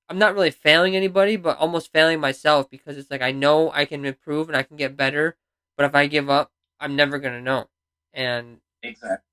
[0.10, 3.86] I'm not really failing anybody, but almost failing myself because it's like I know I
[3.86, 5.36] can improve and I can get better,
[5.76, 7.68] but if I give up, I'm never gonna know.
[8.14, 9.26] And exactly,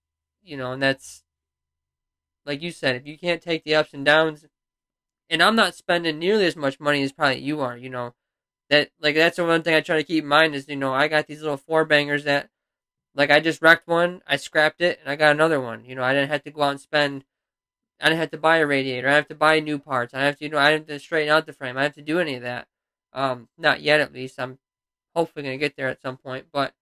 [0.42, 1.22] you know, and that's
[2.44, 4.46] like you said, if you can't take the ups and downs,
[5.30, 8.14] and I'm not spending nearly as much money as probably you are, you know,
[8.70, 10.94] that like that's the one thing I try to keep in mind is you know
[10.94, 12.48] I got these little four bangers that
[13.14, 15.84] like I just wrecked one, I scrapped it, and I got another one.
[15.84, 17.24] You know, I didn't have to go out and spend.
[18.00, 19.08] I didn't have to buy a radiator.
[19.08, 20.14] I have to buy new parts.
[20.14, 21.78] I have to, you know, I have to straighten out the frame.
[21.78, 22.66] I have to do any of that.
[23.12, 24.40] Um, not yet, at least.
[24.40, 24.58] I'm
[25.14, 26.46] hopefully gonna get there at some point.
[26.52, 26.74] But,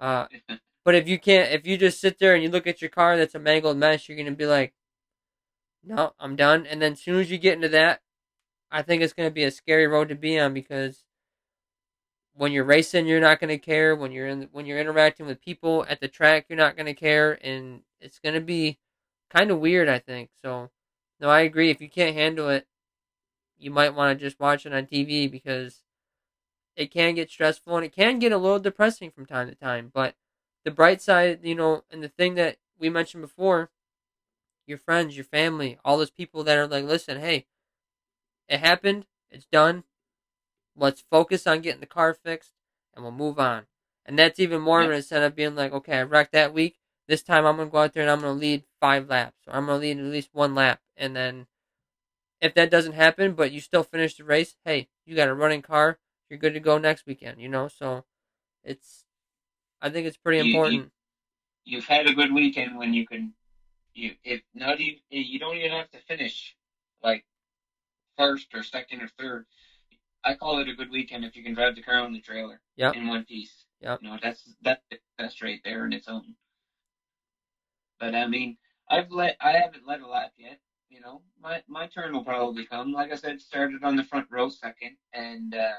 [0.00, 0.26] uh,
[0.84, 3.16] but if you can't, if you just sit there and you look at your car
[3.16, 4.74] that's a mangled mess, you're gonna be like,
[5.84, 6.66] no, I'm done.
[6.66, 8.00] And then as soon as you get into that,
[8.70, 11.04] I think it's gonna be a scary road to be on because
[12.36, 13.96] when you're racing, you're not going to care.
[13.96, 16.94] When you're in, when you're interacting with people at the track, you're not going to
[16.94, 18.78] care, and it's going to be
[19.30, 19.88] kind of weird.
[19.88, 20.70] I think so.
[21.20, 21.70] No, I agree.
[21.70, 22.66] If you can't handle it,
[23.58, 25.82] you might want to just watch it on TV because
[26.76, 29.90] it can get stressful and it can get a little depressing from time to time.
[29.92, 30.14] But
[30.64, 33.70] the bright side, you know, and the thing that we mentioned before,
[34.66, 37.46] your friends, your family, all those people that are like, listen, hey,
[38.48, 39.84] it happened, it's done,
[40.76, 42.52] Let's focus on getting the car fixed
[42.94, 43.64] and we'll move on.
[44.04, 44.96] And that's even more yeah.
[44.96, 46.78] instead of being like, okay, I wrecked that week.
[47.08, 49.38] This time I'm going to go out there and I'm going to lead five laps
[49.46, 50.80] or I'm going to lead at least one lap.
[50.96, 51.46] And then
[52.40, 55.62] if that doesn't happen, but you still finish the race, hey, you got a running
[55.62, 55.98] car.
[56.28, 57.68] You're good to go next weekend, you know?
[57.68, 58.04] So
[58.64, 59.04] it's,
[59.80, 60.92] I think it's pretty you, important.
[61.64, 63.32] You, have had a good weekend when you can,
[63.94, 66.56] you, if not even, you don't even have to finish
[67.02, 67.24] like
[68.18, 69.46] first or second or third
[70.26, 72.60] I call it a good weekend if you can drive the car on the trailer.
[72.76, 72.90] Yeah.
[72.92, 73.64] In one piece.
[73.80, 73.96] Yeah.
[74.00, 74.80] You know, that's that's
[75.18, 76.34] that's right there in its own.
[78.00, 78.56] But I mean,
[78.90, 80.58] I've let I haven't led a lap yet.
[80.88, 82.92] You know, my my turn will probably come.
[82.92, 85.72] Like I said, started on the front row second and uh,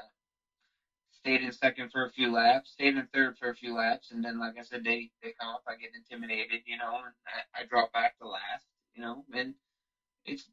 [1.12, 4.24] stayed in second for a few laps, stayed in third for a few laps, and
[4.24, 7.60] then like I said, they they come up, I get intimidated, you know, and I,
[7.60, 9.54] I drop back to last, you know, and
[10.24, 10.48] it's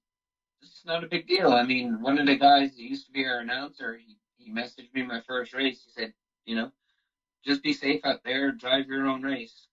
[0.66, 1.53] it's not a big deal.
[1.53, 4.93] I mean, one of the guys that used to be our announcer, he, he messaged
[4.93, 5.84] me my first race.
[5.86, 6.13] He said,
[6.45, 6.72] you know,
[7.45, 9.68] just be safe out there, drive your own race.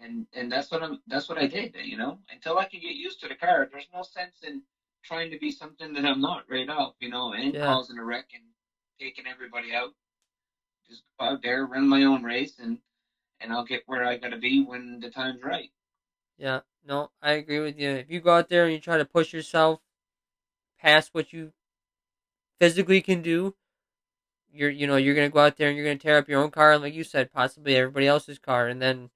[0.00, 2.18] And and that's what I'm that's what I did, you know.
[2.32, 4.62] Until I can get used to the car, there's no sense in
[5.02, 7.64] trying to be something that I'm not right off, you know, and yeah.
[7.64, 8.44] causing a wreck and
[9.00, 9.90] taking everybody out.
[10.88, 12.78] Just go out there, run my own race and
[13.40, 15.70] and I'll get where I gotta be when the time's right.
[16.36, 17.90] Yeah, no, I agree with you.
[17.90, 19.80] If you go out there and you try to push yourself
[20.80, 21.52] past what you
[22.60, 23.54] physically can do,
[24.52, 26.50] you're you know you're gonna go out there and you're gonna tear up your own
[26.50, 29.10] car and like you said, possibly everybody else's car, and then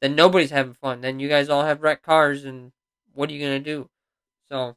[0.00, 1.00] then nobody's having fun.
[1.00, 2.72] Then you guys all have wrecked cars, and
[3.14, 3.88] what are you gonna do?
[4.48, 4.76] So,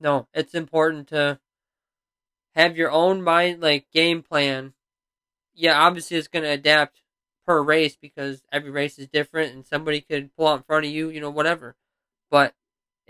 [0.00, 1.38] no, it's important to
[2.54, 4.74] have your own mind like game plan.
[5.54, 7.02] Yeah, obviously it's gonna adapt
[7.46, 10.92] per race because every race is different, and somebody could pull out in front of
[10.92, 11.76] you, you know, whatever.
[12.30, 12.54] But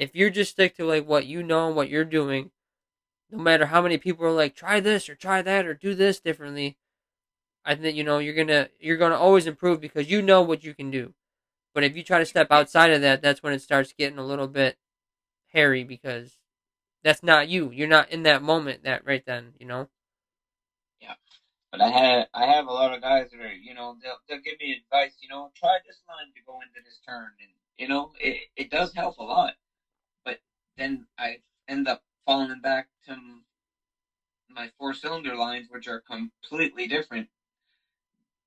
[0.01, 2.51] if you just stick to like what you know and what you're doing,
[3.31, 6.21] no matter how many people are like, try this or try that or do this
[6.21, 6.79] differently,
[7.67, 10.73] I think you know you're gonna you're gonna always improve because you know what you
[10.73, 11.13] can do.
[11.75, 14.25] But if you try to step outside of that, that's when it starts getting a
[14.25, 14.79] little bit
[15.49, 16.39] hairy because
[17.05, 17.71] that's not you.
[17.71, 19.91] You're not in that moment that right then, you know.
[21.03, 21.15] Yeah,
[21.71, 24.41] but I have I have a lot of guys that are you know they'll they'll
[24.41, 25.13] give me advice.
[25.21, 28.71] You know, try this line to go into this turn, and you know it it
[28.71, 29.53] does help a lot
[30.77, 31.37] then I
[31.69, 33.17] end up falling back to
[34.49, 37.29] my four cylinder lines, which are completely different.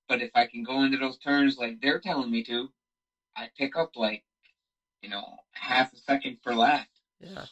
[0.08, 2.70] But if I can go into those turns like they're telling me to,
[3.36, 4.24] I pick up like,
[5.02, 6.88] you know, half a second per lap.
[7.20, 7.46] Yeah.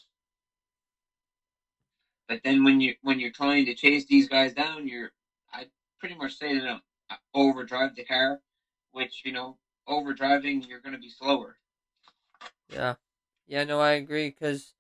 [2.28, 5.12] But then when you when you're trying to chase these guys down, you're
[5.54, 5.66] I
[6.00, 8.40] pretty much say to them, uh, overdrive the car,
[8.92, 9.58] which you know,
[9.88, 11.58] overdriving you're going to be slower.
[12.70, 12.94] Yeah.
[13.48, 14.30] Yeah, no, I agree.
[14.30, 14.74] Because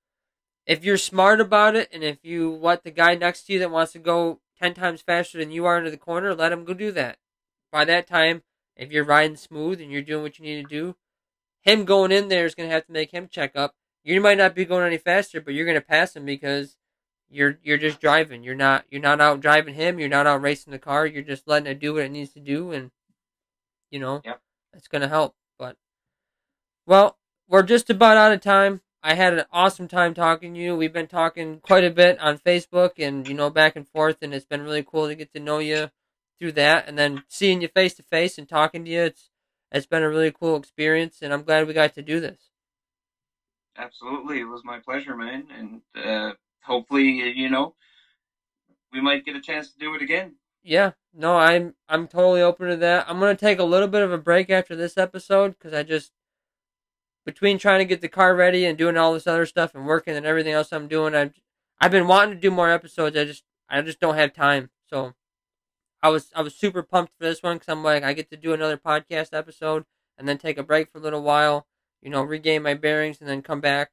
[0.66, 3.72] if you're smart about it, and if you let the guy next to you that
[3.72, 6.74] wants to go ten times faster than you are into the corner, let him go
[6.74, 7.18] do that.
[7.72, 8.44] By that time,
[8.76, 10.96] if you're riding smooth and you're doing what you need to do,
[11.62, 13.76] him going in there is going to have to make him check up.
[14.04, 16.78] You might not be going any faster, but you're going to pass him because
[17.30, 18.44] you're you're just driving.
[18.44, 20.00] You're not you're not out driving him.
[20.00, 21.06] You're not out racing the car.
[21.06, 22.92] You're just letting it do what it needs to do, and
[23.90, 24.42] you know yep.
[24.74, 25.36] that's going to help.
[25.58, 25.78] But
[26.86, 27.18] well,
[27.52, 28.80] we're just about out of time.
[29.04, 30.76] I had an awesome time talking to you.
[30.76, 34.34] We've been talking quite a bit on Facebook and, you know, back and forth, and
[34.34, 35.92] it's been really cool to get to know you
[36.40, 36.88] through that.
[36.88, 39.30] And then seeing you face to face and talking to you, it's
[39.70, 42.40] it's been a really cool experience, and I'm glad we got to do this.
[43.78, 46.34] Absolutely, it was my pleasure, man, and uh,
[46.64, 47.76] hopefully, you know,
[48.92, 50.36] we might get a chance to do it again.
[50.64, 53.10] Yeah, no, I'm I'm totally open to that.
[53.10, 56.12] I'm gonna take a little bit of a break after this episode because I just
[57.26, 60.16] between trying to get the car ready and doing all this other stuff and working
[60.16, 61.34] and everything else I'm doing, I've
[61.80, 63.18] I've been wanting to do more episodes.
[63.18, 64.70] I just I just don't have time.
[64.90, 65.14] So
[66.02, 68.38] I was I was super pumped for this one because I'm like I get to
[68.38, 69.86] do another podcast episode
[70.18, 71.68] and then take a break for a little while,
[72.02, 73.92] you know, regain my bearings and then come back.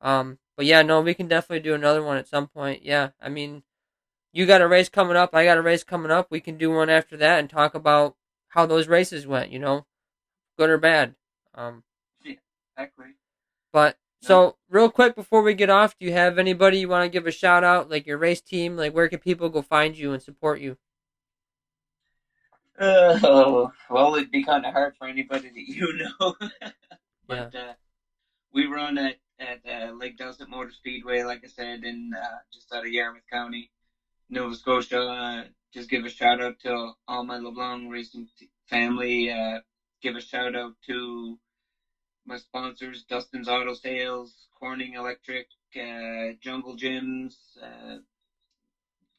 [0.00, 2.84] Um, but yeah, no, we can definitely do another one at some point.
[2.84, 3.62] Yeah, I mean,
[4.32, 6.28] you got a race coming up, I got a race coming up.
[6.30, 8.16] We can do one after that and talk about
[8.48, 9.50] how those races went.
[9.50, 9.86] You know,
[10.56, 11.14] good or bad.
[11.54, 11.84] Um,
[12.78, 13.14] exactly.
[13.72, 17.08] But so real quick before we get off, do you have anybody you want to
[17.08, 18.76] give a shout out, like your race team?
[18.76, 20.76] Like where can people go find you and support you?
[22.78, 23.18] Uh,
[23.90, 26.34] well, it'd be kind of hard for anybody that you know.
[27.26, 27.60] but yeah.
[27.60, 27.72] uh,
[28.52, 32.72] we run at at uh, Lake Doucette Motor Speedway, like I said, in uh, just
[32.72, 33.70] out of Yarmouth County,
[34.28, 35.00] Nova Scotia.
[35.00, 39.30] Uh, just give a shout out to all my LeBlanc racing t- family.
[39.30, 39.60] Uh,
[40.02, 41.38] give a shout out to
[42.28, 45.46] my sponsors: Dustin's Auto Sales, Corning Electric,
[46.42, 47.34] Jungle Gyms.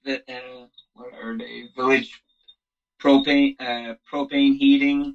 [0.03, 0.22] the,
[0.93, 1.70] what are they?
[1.76, 2.22] Village
[3.01, 5.14] propane uh, propane heating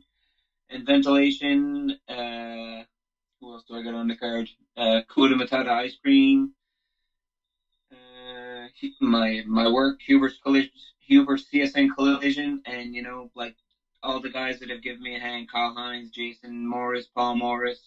[0.71, 1.93] and ventilation.
[2.09, 2.83] Uh,
[3.41, 4.49] who else do I got on the card?
[4.77, 6.51] Uh, Kuda Matata ice cream.
[7.93, 8.69] Uh,
[9.01, 10.71] my my work, Huber's collision,
[11.01, 13.55] Huber's CSN collision, and you know like
[14.05, 17.81] all the guys that have given me a hand: Kyle Hines, Jason Morris, Paul Morris,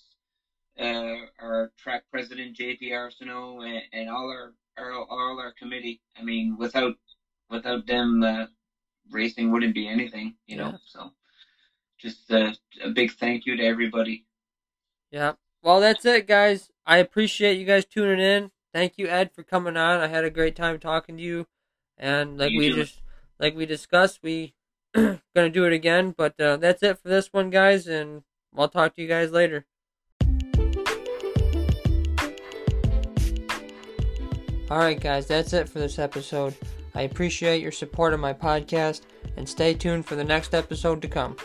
[0.79, 6.01] uh, our track president JP Arsenault, and, and all our, our all our committee.
[6.19, 6.95] I mean, without
[7.49, 8.47] without them, uh,
[9.11, 10.71] racing wouldn't be anything, you know.
[10.71, 10.77] Yeah.
[10.85, 11.11] So
[11.99, 12.53] just uh,
[12.83, 14.25] a big thank you to everybody.
[15.11, 15.33] Yeah.
[15.61, 16.69] Well, that's it, guys.
[16.85, 18.51] I appreciate you guys tuning in.
[18.73, 19.99] Thank you, Ed, for coming on.
[19.99, 21.47] I had a great time talking to you,
[21.97, 23.01] and like you we just
[23.39, 24.53] like we discussed, we
[24.95, 26.13] gonna do it again.
[26.17, 28.23] But uh, that's it for this one, guys, and
[28.55, 29.65] I'll talk to you guys later.
[34.69, 36.53] All right, guys, that's it for this episode.
[36.93, 39.01] I appreciate your support of my podcast
[39.37, 41.37] and stay tuned for the next episode to come.